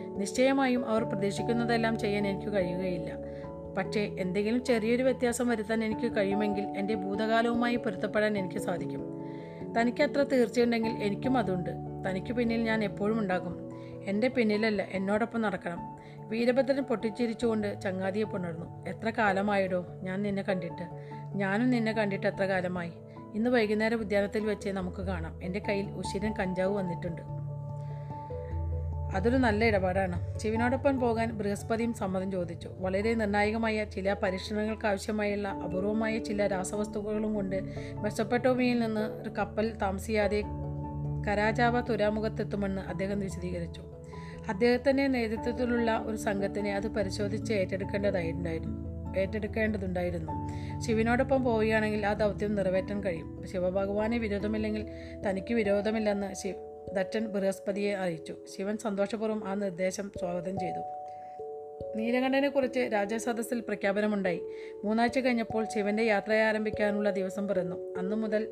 നിശ്ചയമായും 0.08 0.86
അവർ 0.86 1.02
പ്രതീക്ഷിക്കുന്നതെല്ലാം 1.02 1.98
ചെയ്യാൻ 1.98 2.28
എനിക്ക് 2.28 2.52
കഴിയുകയില്ല. 2.52 3.12
പക്ഷേ 3.78 4.16
എന്തെങ്കിലും 4.18 4.64
ചെറിയൊരു 4.64 5.02
വ്യത്യാസം 5.02 5.48
വരുത്താൻ 5.48 5.84
എനിക്ക് 5.84 6.16
കഴിയുമെങ്കിൽ 6.16 6.64
എന്റെ 6.78 6.94
ഭൂതകാലവുമായി 6.94 7.76
പൊരുത്തപ്പെടാൻ 7.76 8.38
എനിക്ക് 8.38 8.58
സാധിക്കും. 8.58 9.15
തനിക്ക് 9.80 10.02
അത്ര 10.02 10.22
തീർച്ചയുണ്ടെങ്കിൽ 10.22 10.90
എനിക്കും 10.90 11.38
അതുണ്ട്. 11.38 11.70
തനിക്ക് 12.08 12.32
പിന്നിൽ 12.32 12.62
ഞാൻ 12.62 12.84
എപ്പോഴും 12.84 13.18
ഉണ്ടാകും. 13.18 13.70
എന്റെ 14.04 14.28
പിന്നിലല്ല 14.28 14.82
എന്നോടൊപ്പം 14.82 15.40
നടക്കണം. 15.40 15.96
വീരഭദ്രൻ 16.28 16.82
പൊട്ടിച്ചിരിച്ചുകൊണ്ട് 16.82 17.80
ചങ്ങാതിയെ 17.80 18.24
പുണർന്നു 18.24 18.86
എത്ര 18.88 19.10
കാലമായിടോ 19.10 19.86
ഞാൻ 20.02 20.22
നിന്നെ 20.22 20.42
കണ്ടിട്ട്. 20.42 20.88
ഞാനും 21.34 21.70
നിന്നെ 21.70 21.92
കണ്ടിട്ട് 21.92 22.26
എത്ര 22.26 22.44
കാലമായി. 22.44 22.92
ഇന്ന് 23.34 23.50
വൈകുന്നേരം 23.50 24.00
ഉദ്യാനത്തിൽ 24.00 24.44
വെച്ച് 24.44 24.70
നമുക്ക് 24.70 25.02
കാണാം. 25.02 25.44
എന്റെ 25.44 25.58
കയ്യിൽ 25.58 25.90
ഉശിരൻ 25.90 26.34
കഞ്ചാവ് 26.40 26.74
വന്നിട്ടുണ്ട്. 26.74 27.22
അതൊരു 29.16 29.36
നല്ല 29.36 29.64
ഇടപാടാണ്. 29.64 30.38
ശിവനോടൊപ്പം 30.38 31.00
പോകാൻ 31.00 31.32
ബൃഹസ്പതിയും 31.32 31.94
സമ്മതം 31.94 32.32
ചോദിച്ചു. 32.32 32.68
വളരെ 32.68 33.14
നിർണായകമായ 33.14 33.84
ചില 33.84 34.12
പരീക്ഷണങ്ങൾക്ക് 34.12 34.86
ആവശ്യമായുള്ള 34.86 35.48
അപൂർവമായ 35.48 36.18
ചില 36.18 36.46
രാസവസ്തുക്കളും 36.46 37.34
കൊണ്ട് 37.34 37.62
മെസ്സപ്പെട്ടോമിയിൽ 37.94 38.78
നിന്ന് 38.80 39.00
ഒരു 39.00 39.30
കപ്പൽ 39.30 39.76
താമസിയാതെ 39.82 40.42
കരാചാവ 41.28 41.80
തുരാമുഖത്തെത്തുമെന്ന് 41.80 42.82
അദ്ദേഹം 42.82 43.20
വിശദീകരിച്ചു. 43.20 43.82
അദ്ദേഹത്തിന്റെ 44.48 45.06
നേതൃത്വത്തിലുള്ള 45.06 46.02
ഒരു 46.06 46.16
സംഘത്തിനെ 46.16 46.74
അത് 46.74 46.88
പരിശോധിച്ച് 46.88 47.52
ഏറ്റെടുക്കേണ്ടതായിട്ടുണ്ടായിരുന്നു. 47.52 48.86
ഏറ്റെടുക്കേണ്ടതുണ്ടായിരുന്നു. 49.20 50.32
ശിവനോടൊപ്പം 50.80 51.44
പോവുകയാണെങ്കിൽ 51.44 52.06
ആ 52.06 52.12
ദൗത്യം 52.12 52.54
നിറവേറ്റാൻ 52.54 53.04
കഴിയും. 53.04 53.46
ശിവഭഗവാനെ 53.52 54.18
വിരോധമില്ലെങ്കിൽ 54.18 54.86
തനിക്ക് 55.28 55.54
വിരോധമില്ലെന്ന് 55.54 56.34
ശിവ 56.34 56.65
ദട്ടൻ 56.92 57.26
ബൃഹസ്പതിയെ 57.26 57.94
അറിയിച്ചു. 57.94 58.36
ശിവൻ 58.56 58.76
സന്തോഷപൂർവം 58.76 59.48
ആ 59.48 59.54
നിർദ്ദേശം 59.54 60.12
സ്വാഗതം 60.18 60.58
ചെയ്തു. 60.58 60.82
നീലകണ്ഠനെ 61.96 62.48
കുറിച്ച് 62.48 62.90
രാജസദസ്സിൽ 62.92 63.60
പ്രഖ്യാപനമുണ്ടായി. 63.60 64.40
മൂന്നാഴ്ച 64.84 65.18
കഴിഞ്ഞപ്പോൾ 65.18 65.66
ശിവന്റെ 65.74 66.02
യാത്ര 66.02 66.32
ആരംഭിക്കാനുള്ള 66.32 67.10
ദിവസം 67.10 67.48
പിറന്നു. 67.48 67.94
അന്നു 67.98 68.16
മുതൽ 68.16 68.48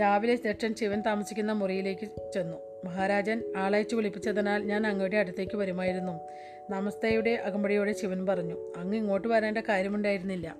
രാവിലെ 0.00 0.36
ദക്ഷൻ 0.36 0.74
ശിവൻ 0.74 1.00
താമസിക്കുന്ന 1.00 1.52
മുറിയിലേക്ക് 1.52 2.32
ചെന്നു. 2.34 2.56
മഹാരാജൻ 2.84 3.42
ആളയച്ചു 3.56 3.96
വിളിപ്പിച്ചതിനാൽ 3.96 4.64
ഞാൻ 4.64 4.86
അങ്ങയുടെ 4.86 5.16
അടുത്തേക്ക് 5.16 5.56
വരുമായിരുന്നു. 5.56 6.20
നമസ്തയുടെ 6.70 7.30
അകമ്പടിയോടെ 7.30 7.92
ശിവൻ 7.92 8.26
പറഞ്ഞു 8.26 8.72
അങ്ങ് 8.76 8.96
ഇങ്ങോട്ട് 8.96 9.28
വരേണ്ട 9.28 9.58
കാര്യമുണ്ടായിരുന്നില്ല. 9.58 10.56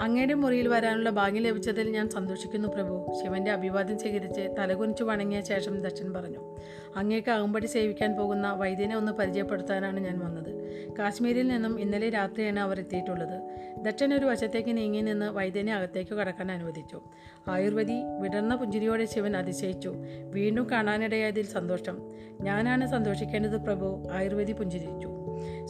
അങ്ങയുടെ 0.00 0.34
മുറിയിൽ 0.34 0.68
വരാനുള്ള 0.68 1.10
ഭാഗ്യം 1.10 1.42
ലഭിച്ചതിൽ 1.42 1.90
ഞാൻ 1.90 2.08
സന്തോഷിക്കുന്നു 2.08 2.68
പ്രഭു. 2.68 3.22
ശിവന്റെ 3.22 3.50
അഭിവാദ്യം 3.50 3.98
സ്വീകരിച്ച് 3.98 4.54
തലകുനിച്ചു 4.58 5.04
വണങ്ങിയ 5.04 5.40
ശേഷം 5.40 5.80
ദക്ഷൻ 5.80 6.12
പറഞ്ഞു 6.12 6.56
അങ്ങേക്ക് 6.96 7.30
അകമ്പടി 7.30 7.66
സേവിക്കാൻ 7.66 8.16
പോകുന്ന 8.16 8.52
വൈദ്യനെ 8.52 8.96
ഒന്ന് 8.96 9.12
പരിചയപ്പെടുത്താനാണ് 9.12 10.00
ഞാൻ 10.00 10.18
വന്നത്. 10.18 10.62
കാശ്മീരിൽ 10.98 11.48
നിന്നും 11.48 11.80
ഇന്നലെ 11.80 12.10
രാത്രിയാണ് 12.10 12.60
അവർ 12.60 12.78
എത്തിയിട്ടുള്ളത്. 12.78 13.56
ദക്ഷൻ 13.76 14.14
ഒരു 14.14 14.26
വശത്തേക്ക് 14.26 14.76
നീങ്ങി 14.76 15.00
നിന്ന് 15.00 15.26
വൈദ്യനെ 15.26 15.74
അകത്തേക്ക് 15.74 16.14
കടക്കാൻ 16.14 16.52
അനുവദിച്ചു. 16.52 17.00
ആയുർവേദി 17.48 18.02
വിടർന്ന 18.20 18.56
പുഞ്ചിരിയോടെ 18.56 19.04
ശിവൻ 19.04 19.36
അതിശയിച്ചു. 19.36 19.94
വീണ്ടും 20.30 20.70
കാണാനിടയായതിൽ 20.70 21.46
സന്തോഷം. 21.46 21.98
ഞാനാണ് 22.40 22.90
സന്തോഷിക്കേണ്ടത് 22.90 23.60
പ്രഭു. 23.60 24.08
ആയുർവേദി 24.12 24.52
പുഞ്ചിരിച്ചു. 24.52 25.10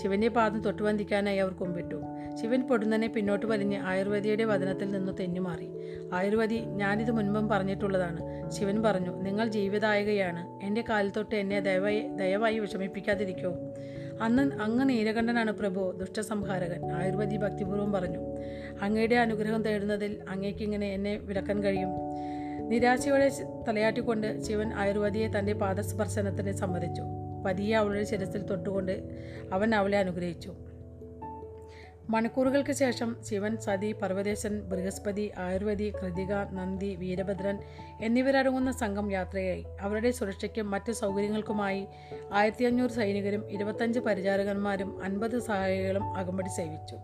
ശിവന്റെ 0.02 0.28
പാദം 0.28 0.60
തൊട്ടുവന്തിക്കാനായി 0.60 1.38
അവർ 1.38 1.52
കുമ്പിട്ടു. 1.52 2.02
ശിവൻ 2.40 2.62
പൊടുന്നനെ 2.62 3.08
പിന്നോട്ട് 3.08 3.46
വലിഞ്ഞ് 3.46 3.78
ആയുർവേദിയുടെ 3.82 4.44
വചനത്തിൽ 4.44 4.90
നിന്ന് 4.90 5.12
തെന്നുമാറി. 5.20 5.68
ആയുർവേദി 6.12 6.54
ഞാനിത് 6.54 7.10
മുൻപും 7.10 7.48
പറഞ്ഞിട്ടുള്ളതാണ്. 7.48 8.50
ശിവൻ 8.50 8.82
പറഞ്ഞു 8.82 9.22
നിങ്ങൾ 9.22 9.48
ജീവിതായകയാണ്. 9.48 10.64
എന്റെ 10.64 10.84
കാലിൽ 10.88 11.10
തൊട്ട് 11.10 11.34
എന്നെ 11.34 11.60
ദയവായി 11.60 12.08
ദയവായി 12.08 12.58
വിഷമിപ്പിക്കാതിരിക്കോ. 12.58 13.54
അന്ന് 14.20 14.42
അങ്ങ് 14.60 14.88
നീലകണ്ഠനാണ് 14.88 15.52
പ്രഭു 15.52 15.92
ദുഷ്ടസംഹാരകൻ. 16.00 16.92
ആയുർവേദി 16.92 17.36
ഭക്തിപൂർവം 17.36 17.92
പറഞ്ഞു 17.92 18.18
അങ്ങയുടെ 18.82 19.14
അനുഗ്രഹം 19.14 19.62
തേടുന്നതിൽ 19.62 20.18
അങ്ങേക്കിങ്ങനെ 20.28 20.92
എന്നെ 20.92 21.16
വിലക്കാൻ 21.16 21.62
കഴിയും. 21.62 21.88
നിരാശയോടെ 22.68 23.30
തലയാട്ടിക്കൊണ്ട് 23.68 24.42
ശിവൻ 24.42 24.72
ആയുർവേദിയെ 24.74 25.28
തന്റെ 25.38 25.52
പാദസ്പർശനത്തിന് 25.52 26.52
സമ്മതിച്ചു. 26.52 27.02
പതിയെ 27.46 27.76
അവളുടെ 27.76 28.04
ശിരസിൽ 28.04 28.42
തൊട്ടുകൊണ്ട് 28.42 28.92
അവൻ 29.52 29.74
അവളെ 29.74 29.98
അനുഗ്രഹിച്ചു. 29.98 30.54
മണിക്കൂറുകൾക്ക് 32.10 32.72
ശേഷം 32.72 33.16
ശിവൻ 33.28 33.56
സതി 33.56 33.92
പർവതേശൻ 33.92 34.60
ബൃഹസ്പതി 34.60 35.30
ആയുർവേദി 35.38 35.92
കൃതിക 36.02 36.34
നന്ദി 36.34 36.94
വീരഭദ്രൻ 36.94 37.58
എന്നിവരടങ്ങുന്ന 38.02 38.72
സംഘം 38.72 39.12
യാത്രയായി. 39.12 39.64
അവരുടെ 39.80 40.10
സുരക്ഷയ്ക്കും 40.10 40.70
മറ്റ് 40.70 40.92
സൗകര്യങ്ങൾക്കുമായി 40.92 41.86
ആയിരത്തി 42.32 42.64
അഞ്ഞൂറ് 42.64 42.90
സൈനികരും 42.90 43.50
ഇരുപത്തഞ്ച് 43.50 44.00
പരിചാരകന്മാരും 44.00 45.04
അൻപത് 45.04 45.38
സഹായികളും 45.38 46.14
അകമ്പടി 46.16 46.48
സേവിച്ചു. 46.48 46.98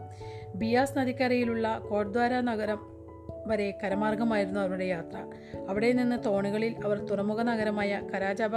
ബിയാസ് 0.54 0.98
നദിക്കരയിലുള്ള 0.98 1.78
കോട്ട്വാര 1.90 2.40
നഗരം 2.40 2.98
വരെ 3.46 3.78
കരമാർഗമായിരുന്നു 3.84 4.61
അവരുടെ 4.61 4.84
യാത്ര. 4.84 5.16
അവിടെ 5.68 5.92
നിന്ന് 5.92 6.24
തോണികളിൽ 6.24 6.76
അവർ 6.84 6.98
തുറമുഖ 6.98 7.42
നഗരമായ 7.42 8.02
കരാചാബ 8.14 8.56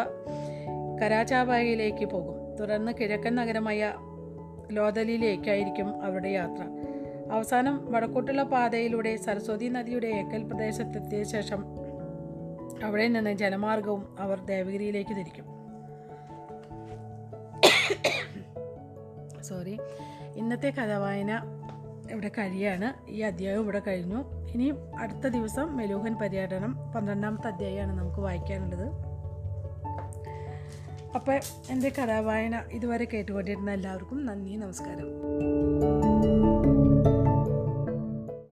കരാചാബായിലേക്ക് 1.01 2.05
പോകും. 2.05 2.55
തുടർന്ന് 2.55 2.91
കിഴക്കൻ 2.91 3.35
നഗരമായ 3.35 3.93
ലോതലിയിലേക്കായിരിക്കും 4.71 6.01
അവരുടെ 6.01 6.29
യാത്ര. 6.29 6.63
അവസാനം 7.31 7.91
വടക്കോട്ടുള്ള 7.91 8.43
പാതയിലൂടെ 8.43 9.15
സരസ്വതി 9.15 9.65
നദിയുടെ 9.65 10.07
ഏക്കൽ 10.07 10.43
പ്രദേശത്തെത്തിയ 10.43 11.23
ശേഷം 11.23 11.63
അവിടെ 12.83 13.07
നിന്ന് 13.07 13.33
ജലമാർഗവും 13.33 14.15
അവർ 14.19 14.45
ദേവഗിരിയിലേക്ക് 14.45 15.09
തിരിക്കും. 15.09 15.45
സോറി 19.41 19.79
ഇന്നത്തെ 20.35 20.69
കഥവായന 20.69 21.41
ഇവിടെ 22.11 22.31
കഴിയാണ്. 22.37 23.09
ഈ 23.09 23.21
അധ്യായം 23.21 23.61
ഇവിടെ 23.61 23.81
കഴിഞ്ഞു. 23.87 24.47
ഇനിയും 24.53 24.99
അടുത്ത 24.99 25.27
ദിവസം 25.27 25.77
മെലൂഹൻ 25.77 26.15
പര്യടനം 26.15 26.77
പന്ത്രണ്ടാമത്തെ 26.95 27.47
അധ്യായമാണ് 27.47 27.99
നമുക്ക് 27.99 28.19
വായിക്കാനുള്ളത്. 28.19 28.87
അപ്പോൾ 31.15 31.37
എന്റെ 31.69 31.89
കഥാവായന 31.89 32.63
ഇതുവരെ 32.71 33.05
കേട്ടുകൊണ്ടിരുന്ന 33.05 33.71
എല്ലാവർക്കും 33.71 34.25
നന്ദി 34.25 34.55
നമസ്കാരം. 34.55 35.07